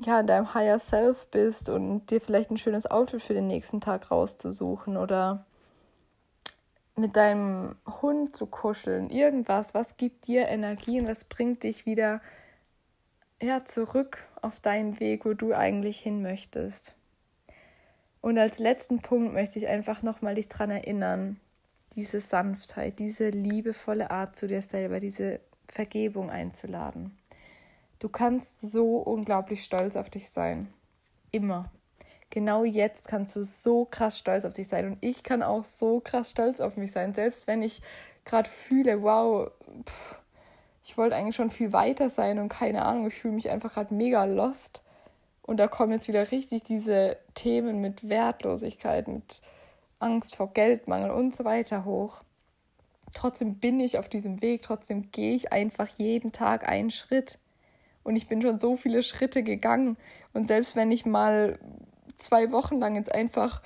ja, 0.00 0.20
in 0.20 0.26
deinem 0.26 0.54
Higher 0.54 0.78
Self 0.78 1.26
bist 1.28 1.68
und 1.68 2.10
dir 2.10 2.20
vielleicht 2.20 2.50
ein 2.50 2.56
schönes 2.56 2.86
Outfit 2.86 3.22
für 3.22 3.34
den 3.34 3.46
nächsten 3.46 3.80
Tag 3.80 4.10
rauszusuchen 4.10 4.96
oder 4.96 5.46
mit 6.96 7.16
deinem 7.16 7.76
Hund 8.02 8.36
zu 8.36 8.46
kuscheln, 8.46 9.10
irgendwas, 9.10 9.74
was 9.74 9.96
gibt 9.96 10.26
dir 10.26 10.48
Energie 10.48 11.00
und 11.00 11.08
was 11.08 11.24
bringt 11.24 11.62
dich 11.64 11.86
wieder 11.86 12.20
ja, 13.42 13.64
zurück 13.64 14.18
auf 14.42 14.60
deinen 14.60 15.00
Weg, 15.00 15.24
wo 15.24 15.34
du 15.34 15.52
eigentlich 15.52 15.98
hin 15.98 16.22
möchtest. 16.22 16.94
Und 18.20 18.38
als 18.38 18.58
letzten 18.58 19.00
Punkt 19.00 19.34
möchte 19.34 19.58
ich 19.58 19.68
einfach 19.68 20.02
nochmal 20.02 20.36
dich 20.36 20.48
daran 20.48 20.70
erinnern, 20.70 21.40
diese 21.94 22.20
Sanftheit, 22.20 22.98
diese 22.98 23.28
liebevolle 23.28 24.10
Art 24.10 24.36
zu 24.36 24.46
dir 24.46 24.62
selber, 24.62 25.00
diese 25.00 25.40
Vergebung 25.68 26.30
einzuladen. 26.30 27.18
Du 28.04 28.10
kannst 28.10 28.60
so 28.60 28.98
unglaublich 28.98 29.64
stolz 29.64 29.96
auf 29.96 30.10
dich 30.10 30.28
sein. 30.28 30.70
Immer. 31.30 31.72
Genau 32.28 32.62
jetzt 32.62 33.08
kannst 33.08 33.34
du 33.34 33.42
so 33.42 33.86
krass 33.86 34.18
stolz 34.18 34.44
auf 34.44 34.52
dich 34.52 34.68
sein. 34.68 34.88
Und 34.88 34.98
ich 35.00 35.22
kann 35.22 35.42
auch 35.42 35.64
so 35.64 36.00
krass 36.00 36.28
stolz 36.28 36.60
auf 36.60 36.76
mich 36.76 36.92
sein. 36.92 37.14
Selbst 37.14 37.46
wenn 37.46 37.62
ich 37.62 37.80
gerade 38.26 38.50
fühle, 38.50 39.02
wow, 39.02 39.50
pff, 39.86 40.20
ich 40.84 40.98
wollte 40.98 41.16
eigentlich 41.16 41.34
schon 41.34 41.48
viel 41.48 41.72
weiter 41.72 42.10
sein 42.10 42.38
und 42.38 42.50
keine 42.50 42.84
Ahnung, 42.84 43.06
ich 43.06 43.14
fühle 43.14 43.32
mich 43.32 43.48
einfach 43.48 43.72
gerade 43.72 43.94
mega 43.94 44.24
lost. 44.24 44.82
Und 45.40 45.56
da 45.56 45.66
kommen 45.66 45.92
jetzt 45.92 46.06
wieder 46.06 46.30
richtig 46.30 46.62
diese 46.62 47.16
Themen 47.32 47.80
mit 47.80 48.06
Wertlosigkeit, 48.06 49.08
mit 49.08 49.40
Angst 49.98 50.36
vor 50.36 50.52
Geldmangel 50.52 51.10
und 51.10 51.34
so 51.34 51.46
weiter 51.46 51.86
hoch. 51.86 52.22
Trotzdem 53.14 53.54
bin 53.54 53.80
ich 53.80 53.96
auf 53.96 54.10
diesem 54.10 54.42
Weg, 54.42 54.60
trotzdem 54.60 55.10
gehe 55.10 55.34
ich 55.34 55.54
einfach 55.54 55.88
jeden 55.96 56.32
Tag 56.32 56.68
einen 56.68 56.90
Schritt. 56.90 57.38
Und 58.04 58.16
ich 58.16 58.28
bin 58.28 58.40
schon 58.40 58.60
so 58.60 58.76
viele 58.76 59.02
Schritte 59.02 59.42
gegangen. 59.42 59.96
Und 60.32 60.46
selbst 60.46 60.76
wenn 60.76 60.92
ich 60.92 61.04
mal 61.04 61.58
zwei 62.16 62.52
Wochen 62.52 62.78
lang 62.78 62.94
jetzt 62.94 63.12
einfach 63.12 63.62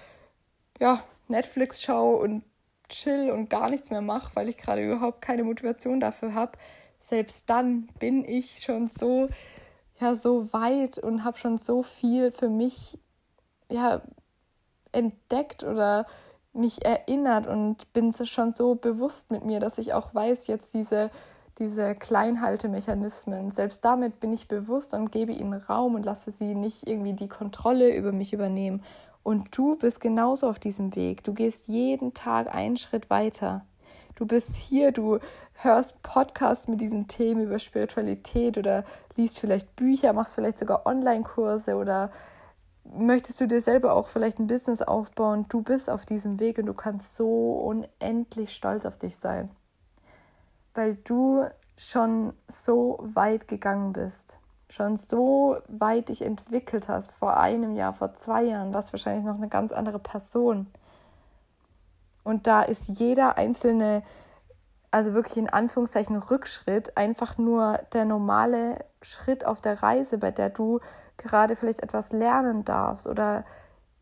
ja, 0.80 1.02
Netflix 1.26 1.82
schaue 1.82 2.16
und 2.16 2.44
chill 2.88 3.30
und 3.30 3.50
gar 3.50 3.68
nichts 3.68 3.90
mehr 3.90 4.00
mache, 4.00 4.34
weil 4.34 4.48
ich 4.48 4.56
gerade 4.56 4.82
überhaupt 4.82 5.20
keine 5.20 5.44
Motivation 5.44 6.00
dafür 6.00 6.34
habe, 6.34 6.52
selbst 7.00 7.50
dann 7.50 7.88
bin 7.98 8.24
ich 8.24 8.60
schon 8.60 8.88
so 8.88 9.28
ja 10.00 10.14
so 10.14 10.52
weit 10.52 10.98
und 10.98 11.24
habe 11.24 11.38
schon 11.38 11.58
so 11.58 11.82
viel 11.82 12.30
für 12.30 12.48
mich 12.48 12.98
ja 13.70 14.02
entdeckt 14.92 15.64
oder 15.64 16.06
mich 16.52 16.84
erinnert 16.84 17.46
und 17.46 17.92
bin 17.92 18.14
schon 18.14 18.52
so 18.52 18.74
bewusst 18.74 19.30
mit 19.30 19.44
mir, 19.44 19.60
dass 19.60 19.78
ich 19.78 19.92
auch 19.92 20.14
weiß, 20.14 20.46
jetzt 20.46 20.74
diese 20.74 21.10
diese 21.58 21.94
Kleinhaltemechanismen. 21.94 23.50
Selbst 23.50 23.84
damit 23.84 24.20
bin 24.20 24.32
ich 24.32 24.48
bewusst 24.48 24.94
und 24.94 25.10
gebe 25.10 25.32
ihnen 25.32 25.54
Raum 25.54 25.94
und 25.94 26.04
lasse 26.04 26.30
sie 26.30 26.54
nicht 26.54 26.86
irgendwie 26.86 27.14
die 27.14 27.28
Kontrolle 27.28 27.94
über 27.94 28.12
mich 28.12 28.32
übernehmen. 28.32 28.82
Und 29.22 29.56
du 29.56 29.76
bist 29.76 30.00
genauso 30.00 30.48
auf 30.48 30.58
diesem 30.58 30.94
Weg. 30.94 31.24
Du 31.24 31.34
gehst 31.34 31.68
jeden 31.68 32.14
Tag 32.14 32.54
einen 32.54 32.76
Schritt 32.76 33.10
weiter. 33.10 33.64
Du 34.14 34.26
bist 34.26 34.56
hier, 34.56 34.92
du 34.92 35.18
hörst 35.54 36.02
Podcasts 36.02 36.68
mit 36.68 36.80
diesen 36.80 37.08
Themen 37.08 37.42
über 37.42 37.58
Spiritualität 37.58 38.58
oder 38.58 38.84
liest 39.16 39.38
vielleicht 39.38 39.76
Bücher, 39.76 40.12
machst 40.12 40.34
vielleicht 40.34 40.58
sogar 40.58 40.86
Online-Kurse 40.86 41.76
oder 41.76 42.10
möchtest 42.84 43.40
du 43.40 43.46
dir 43.46 43.60
selber 43.60 43.92
auch 43.92 44.08
vielleicht 44.08 44.38
ein 44.38 44.46
Business 44.46 44.82
aufbauen. 44.82 45.46
Du 45.48 45.62
bist 45.62 45.90
auf 45.90 46.06
diesem 46.06 46.40
Weg 46.40 46.58
und 46.58 46.66
du 46.66 46.74
kannst 46.74 47.16
so 47.16 47.52
unendlich 47.52 48.54
stolz 48.54 48.86
auf 48.86 48.96
dich 48.96 49.16
sein 49.16 49.50
weil 50.78 50.94
du 50.94 51.44
schon 51.76 52.32
so 52.46 53.00
weit 53.02 53.48
gegangen 53.48 53.92
bist, 53.92 54.38
schon 54.70 54.96
so 54.96 55.58
weit 55.66 56.08
dich 56.08 56.22
entwickelt 56.22 56.88
hast, 56.88 57.10
vor 57.10 57.36
einem 57.36 57.74
Jahr, 57.74 57.92
vor 57.92 58.14
zwei 58.14 58.44
Jahren, 58.44 58.72
warst 58.72 58.92
wahrscheinlich 58.92 59.24
noch 59.24 59.36
eine 59.36 59.48
ganz 59.48 59.72
andere 59.72 59.98
Person. 59.98 60.68
Und 62.22 62.46
da 62.46 62.62
ist 62.62 62.86
jeder 62.86 63.36
einzelne, 63.36 64.04
also 64.92 65.14
wirklich 65.14 65.36
in 65.36 65.50
Anführungszeichen 65.50 66.16
Rückschritt, 66.16 66.96
einfach 66.96 67.38
nur 67.38 67.80
der 67.92 68.04
normale 68.04 68.84
Schritt 69.02 69.44
auf 69.44 69.60
der 69.60 69.82
Reise, 69.82 70.18
bei 70.18 70.30
der 70.30 70.48
du 70.48 70.78
gerade 71.16 71.56
vielleicht 71.56 71.82
etwas 71.82 72.12
lernen 72.12 72.64
darfst 72.64 73.08
oder 73.08 73.44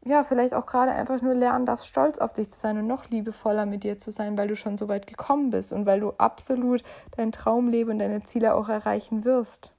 ja, 0.07 0.23
vielleicht 0.23 0.55
auch 0.55 0.67
gerade 0.67 0.93
einfach 0.93 1.21
nur 1.21 1.35
lernen 1.35 1.67
darfst, 1.67 1.89
stolz 1.89 2.19
auf 2.19 2.33
dich 2.33 2.49
zu 2.49 2.61
sein 2.61 2.79
und 2.79 2.87
noch 2.87 3.11
liebevoller 3.11 3.67
mit 3.67 3.83
dir 3.83 3.99
zu 3.99 4.13
sein, 4.13 4.39
weil 4.39 4.47
du 4.47 4.55
schon 4.55 4.79
so 4.79 4.89
weit 4.89 5.09
gekommen 5.09 5.51
bist 5.51 5.73
und 5.73 5.85
weil 5.85 5.99
du 5.99 6.13
absolut 6.13 6.85
dein 7.17 7.33
Traumleben 7.33 7.95
und 7.95 7.99
deine 7.99 8.23
Ziele 8.23 8.55
auch 8.55 8.69
erreichen 8.69 9.25
wirst. 9.25 9.73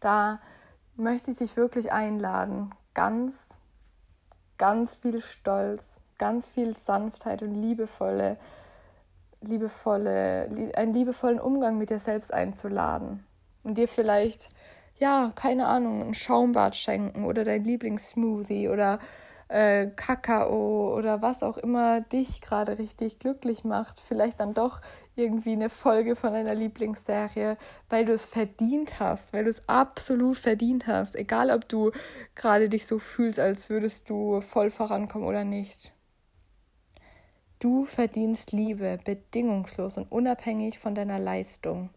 Da 0.00 0.40
möchte 0.96 1.30
ich 1.30 1.38
dich 1.38 1.58
wirklich 1.58 1.92
einladen, 1.92 2.70
ganz, 2.94 3.48
ganz 4.56 4.94
viel 4.94 5.20
Stolz, 5.20 6.00
ganz 6.16 6.46
viel 6.46 6.74
Sanftheit 6.74 7.42
und 7.42 7.54
liebevolle, 7.54 8.38
liebevolle, 9.42 10.72
einen 10.74 10.94
liebevollen 10.94 11.38
Umgang 11.38 11.76
mit 11.76 11.90
dir 11.90 11.98
selbst 11.98 12.32
einzuladen 12.32 13.26
und 13.62 13.76
dir 13.76 13.88
vielleicht 13.88 14.54
ja, 14.98 15.32
keine 15.34 15.66
Ahnung, 15.66 16.02
ein 16.02 16.14
Schaumbad 16.14 16.76
schenken 16.76 17.24
oder 17.24 17.44
dein 17.44 17.64
Lieblingssmoothie 17.64 18.68
oder 18.68 18.98
äh, 19.48 19.86
Kakao 19.94 20.96
oder 20.96 21.22
was 21.22 21.42
auch 21.42 21.58
immer 21.58 22.00
dich 22.00 22.40
gerade 22.40 22.78
richtig 22.78 23.18
glücklich 23.18 23.64
macht. 23.64 24.00
Vielleicht 24.00 24.40
dann 24.40 24.54
doch 24.54 24.80
irgendwie 25.16 25.52
eine 25.52 25.70
Folge 25.70 26.16
von 26.16 26.32
deiner 26.32 26.54
Lieblingsserie, 26.54 27.56
weil 27.88 28.04
du 28.04 28.12
es 28.12 28.24
verdient 28.24 28.98
hast, 29.00 29.32
weil 29.32 29.44
du 29.44 29.50
es 29.50 29.68
absolut 29.68 30.38
verdient 30.38 30.86
hast, 30.86 31.14
egal 31.16 31.50
ob 31.50 31.68
du 31.68 31.92
gerade 32.34 32.68
dich 32.68 32.86
so 32.86 32.98
fühlst, 32.98 33.38
als 33.38 33.70
würdest 33.70 34.10
du 34.10 34.40
voll 34.40 34.70
vorankommen 34.70 35.28
oder 35.28 35.44
nicht. 35.44 35.92
Du 37.60 37.84
verdienst 37.84 38.52
Liebe 38.52 38.98
bedingungslos 39.04 39.96
und 39.96 40.10
unabhängig 40.10 40.78
von 40.78 40.94
deiner 40.94 41.18
Leistung. 41.18 41.90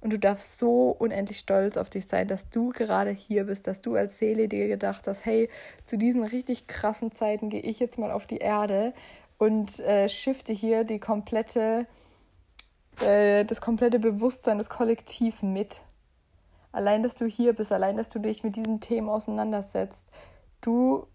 Und 0.00 0.12
du 0.12 0.18
darfst 0.18 0.58
so 0.58 0.90
unendlich 0.90 1.38
stolz 1.38 1.76
auf 1.76 1.90
dich 1.90 2.06
sein, 2.06 2.26
dass 2.26 2.48
du 2.48 2.70
gerade 2.70 3.10
hier 3.10 3.44
bist, 3.44 3.66
dass 3.66 3.82
du 3.82 3.96
als 3.96 4.16
Seele 4.16 4.48
dir 4.48 4.66
gedacht 4.66 5.06
hast, 5.06 5.26
hey, 5.26 5.50
zu 5.84 5.98
diesen 5.98 6.24
richtig 6.24 6.66
krassen 6.66 7.12
Zeiten 7.12 7.50
gehe 7.50 7.60
ich 7.60 7.80
jetzt 7.80 7.98
mal 7.98 8.10
auf 8.10 8.26
die 8.26 8.38
Erde 8.38 8.94
und 9.36 9.78
äh, 9.80 10.08
shifte 10.08 10.52
hier 10.52 10.84
die 10.84 11.00
komplette, 11.00 11.86
äh, 13.00 13.44
das 13.44 13.60
komplette 13.60 13.98
Bewusstsein, 13.98 14.58
das 14.58 14.70
Kollektiv 14.70 15.42
mit. 15.42 15.82
Allein, 16.72 17.02
dass 17.02 17.14
du 17.14 17.26
hier 17.26 17.52
bist, 17.52 17.72
allein, 17.72 17.96
dass 17.96 18.08
du 18.08 18.20
dich 18.20 18.42
mit 18.42 18.56
diesen 18.56 18.80
Themen 18.80 19.08
auseinandersetzt. 19.08 20.06
Du 20.62 21.06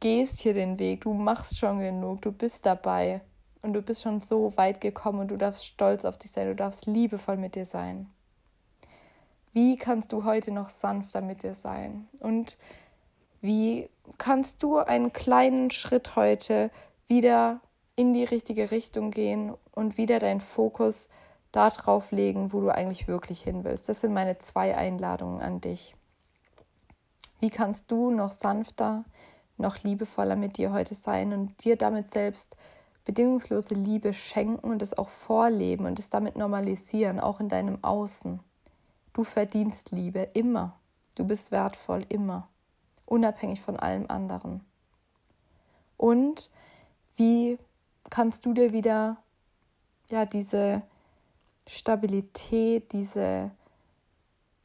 gehst 0.00 0.40
hier 0.40 0.54
den 0.54 0.78
Weg, 0.78 1.02
du 1.02 1.14
machst 1.14 1.58
schon 1.58 1.80
genug, 1.80 2.22
du 2.22 2.32
bist 2.32 2.66
dabei 2.66 3.22
und 3.62 3.72
du 3.72 3.80
bist 3.80 4.02
schon 4.02 4.20
so 4.20 4.54
weit 4.56 4.80
gekommen 4.80 5.20
und 5.20 5.28
du 5.28 5.36
darfst 5.36 5.64
stolz 5.64 6.04
auf 6.04 6.18
dich 6.18 6.30
sein, 6.30 6.48
du 6.48 6.54
darfst 6.54 6.86
liebevoll 6.86 7.36
mit 7.36 7.54
dir 7.54 7.66
sein. 7.66 8.13
Wie 9.54 9.76
kannst 9.76 10.10
du 10.10 10.24
heute 10.24 10.50
noch 10.50 10.68
sanfter 10.68 11.20
mit 11.20 11.44
dir 11.44 11.54
sein? 11.54 12.08
Und 12.18 12.58
wie 13.40 13.88
kannst 14.18 14.64
du 14.64 14.78
einen 14.78 15.12
kleinen 15.12 15.70
Schritt 15.70 16.16
heute 16.16 16.72
wieder 17.06 17.60
in 17.94 18.12
die 18.12 18.24
richtige 18.24 18.72
Richtung 18.72 19.12
gehen 19.12 19.54
und 19.70 19.96
wieder 19.96 20.18
deinen 20.18 20.40
Fokus 20.40 21.08
darauf 21.52 22.10
legen, 22.10 22.52
wo 22.52 22.62
du 22.62 22.74
eigentlich 22.74 23.06
wirklich 23.06 23.42
hin 23.42 23.62
willst? 23.62 23.88
Das 23.88 24.00
sind 24.00 24.12
meine 24.12 24.38
zwei 24.38 24.76
Einladungen 24.76 25.40
an 25.40 25.60
dich. 25.60 25.94
Wie 27.38 27.50
kannst 27.50 27.92
du 27.92 28.10
noch 28.10 28.32
sanfter, 28.32 29.04
noch 29.56 29.84
liebevoller 29.84 30.34
mit 30.34 30.58
dir 30.58 30.72
heute 30.72 30.96
sein 30.96 31.32
und 31.32 31.62
dir 31.62 31.76
damit 31.76 32.12
selbst 32.12 32.56
bedingungslose 33.04 33.74
Liebe 33.74 34.14
schenken 34.14 34.68
und 34.68 34.82
es 34.82 34.98
auch 34.98 35.10
vorleben 35.10 35.86
und 35.86 36.00
es 36.00 36.10
damit 36.10 36.34
normalisieren, 36.34 37.20
auch 37.20 37.38
in 37.38 37.48
deinem 37.48 37.84
Außen? 37.84 38.40
Du 39.14 39.24
verdienst 39.24 39.92
Liebe 39.92 40.28
immer. 40.34 40.78
Du 41.14 41.24
bist 41.24 41.52
wertvoll 41.52 42.04
immer, 42.08 42.48
unabhängig 43.06 43.60
von 43.60 43.76
allem 43.78 44.06
anderen. 44.08 44.60
Und 45.96 46.50
wie 47.14 47.58
kannst 48.10 48.44
du 48.44 48.52
dir 48.52 48.72
wieder 48.72 49.16
ja 50.10 50.26
diese 50.26 50.82
Stabilität, 51.66 52.92
diese 52.92 53.52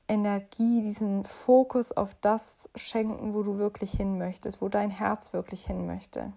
Energie, 0.08 0.82
diesen 0.82 1.24
Fokus 1.24 1.92
auf 1.92 2.16
das 2.16 2.70
schenken, 2.74 3.36
wo 3.36 3.44
du 3.44 3.60
wirklich 3.60 3.92
hin 3.92 4.18
möchtest, 4.18 4.62
wo 4.62 4.68
dein 4.68 4.90
Herz 4.90 5.32
wirklich 5.32 5.68
hin 5.68 5.86
möchte? 5.86 6.34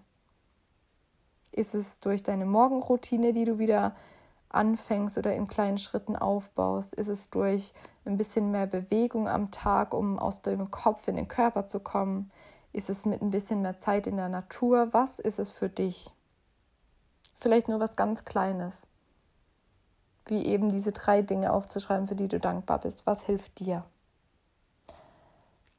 Ist 1.51 1.73
es 1.73 1.99
durch 1.99 2.21
deine 2.21 2.45
Morgenroutine, 2.45 3.33
die 3.33 3.45
du 3.45 3.57
wieder 3.57 3.95
anfängst 4.53 5.17
oder 5.17 5.35
in 5.35 5.47
kleinen 5.47 5.77
Schritten 5.77 6.15
aufbaust? 6.15 6.93
Ist 6.93 7.07
es 7.07 7.29
durch 7.29 7.73
ein 8.05 8.17
bisschen 8.17 8.51
mehr 8.51 8.67
Bewegung 8.67 9.27
am 9.27 9.51
Tag, 9.51 9.93
um 9.93 10.19
aus 10.19 10.41
dem 10.41 10.71
Kopf 10.71 11.07
in 11.07 11.15
den 11.15 11.27
Körper 11.27 11.65
zu 11.65 11.79
kommen? 11.79 12.29
Ist 12.71 12.89
es 12.89 13.05
mit 13.05 13.21
ein 13.21 13.29
bisschen 13.29 13.61
mehr 13.61 13.79
Zeit 13.79 14.07
in 14.07 14.17
der 14.17 14.29
Natur? 14.29 14.89
Was 14.91 15.19
ist 15.19 15.39
es 15.39 15.51
für 15.51 15.69
dich? 15.69 16.09
Vielleicht 17.37 17.67
nur 17.67 17.79
was 17.79 17.95
ganz 17.95 18.25
Kleines. 18.25 18.87
Wie 20.25 20.45
eben 20.45 20.71
diese 20.71 20.91
drei 20.93 21.21
Dinge 21.21 21.51
aufzuschreiben, 21.51 22.07
für 22.07 22.15
die 22.15 22.29
du 22.29 22.39
dankbar 22.39 22.79
bist. 22.79 23.05
Was 23.05 23.21
hilft 23.21 23.59
dir? 23.59 23.83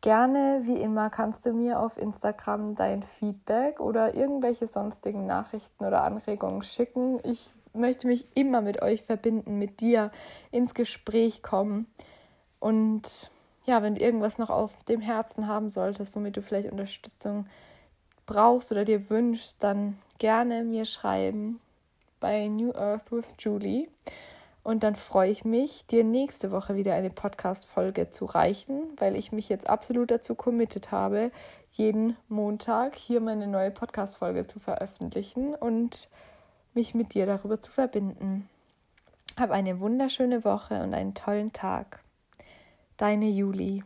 Gerne, 0.03 0.61
wie 0.65 0.77
immer, 0.77 1.09
kannst 1.09 1.47
du 1.47 1.55
mir 1.55 1.81
auf 1.81 1.97
Instagram 1.97 2.75
dein 2.75 3.03
Feedback 3.03 3.81
oder 3.81 4.15
irgendwelche 4.15 4.67
sonstigen 4.67 5.25
Nachrichten 5.25 5.87
oder 5.87 6.03
Anregungen 6.03 6.63
schicken. 6.63 7.19
Ich 7.25 7.55
möchte 7.75 8.07
mich 8.07 8.27
immer 8.35 8.61
mit 8.61 8.83
euch 8.83 9.03
verbinden, 9.03 9.59
mit 9.59 9.81
dir 9.81 10.11
ins 10.51 10.75
Gespräch 10.75 11.43
kommen. 11.43 11.87
Und 12.61 13.31
ja, 13.67 13.83
wenn 13.83 13.95
du 13.95 14.01
irgendwas 14.01 14.39
noch 14.39 14.51
auf 14.51 14.71
dem 14.85 15.01
Herzen 15.01 15.47
haben 15.47 15.71
solltest, 15.71 16.15
womit 16.15 16.37
du 16.37 16.43
vielleicht 16.43 16.71
Unterstützung 16.71 17.47
brauchst 18.27 18.73
oder 18.73 18.85
dir 18.85 19.11
wünschst, 19.11 19.63
dann 19.63 19.99
gerne 20.19 20.65
mir 20.65 20.85
schreiben 20.85 21.61
bei 22.21 22.47
New 22.49 22.73
Earth 22.73 23.11
with 23.13 23.27
Julie. 23.39 23.89
Und 24.63 24.83
dann 24.83 24.97
freue 24.97 25.31
ich 25.31 25.45
mich, 25.45 25.87
dir 25.87 26.05
nächste 26.05 26.51
Woche 26.51 26.75
wieder 26.75 26.95
eine 26.95 27.11
Podcast-Folge 27.11 28.09
zu 28.09 28.25
reichen, 28.25 28.85
weil 28.97 29.15
ich 29.15 29.31
mich 29.31 29.51
jetzt 29.51 29.69
absolut 29.69 30.11
dazu 30.11 30.35
committed 30.35 30.91
habe, 30.91 31.31
jeden 31.71 32.17
Montag 32.29 32.97
hier 32.97 33.21
meine 33.21 33.47
neue 33.47 33.71
Podcast-Folge 33.71 34.47
zu 34.47 34.61
veröffentlichen. 34.61 35.55
Und 35.55 36.09
mich 36.75 36.95
mit 36.95 37.15
dir 37.15 37.27
darüber 37.27 37.61
zu 37.61 37.71
verbinden. 37.71 38.49
Hab 39.39 39.51
eine 39.51 39.81
wunderschöne 39.81 40.45
Woche 40.45 40.83
und 40.83 40.95
einen 40.95 41.15
tollen 41.15 41.53
Tag. 41.53 42.01
Deine 42.97 43.29
Juli. 43.29 43.83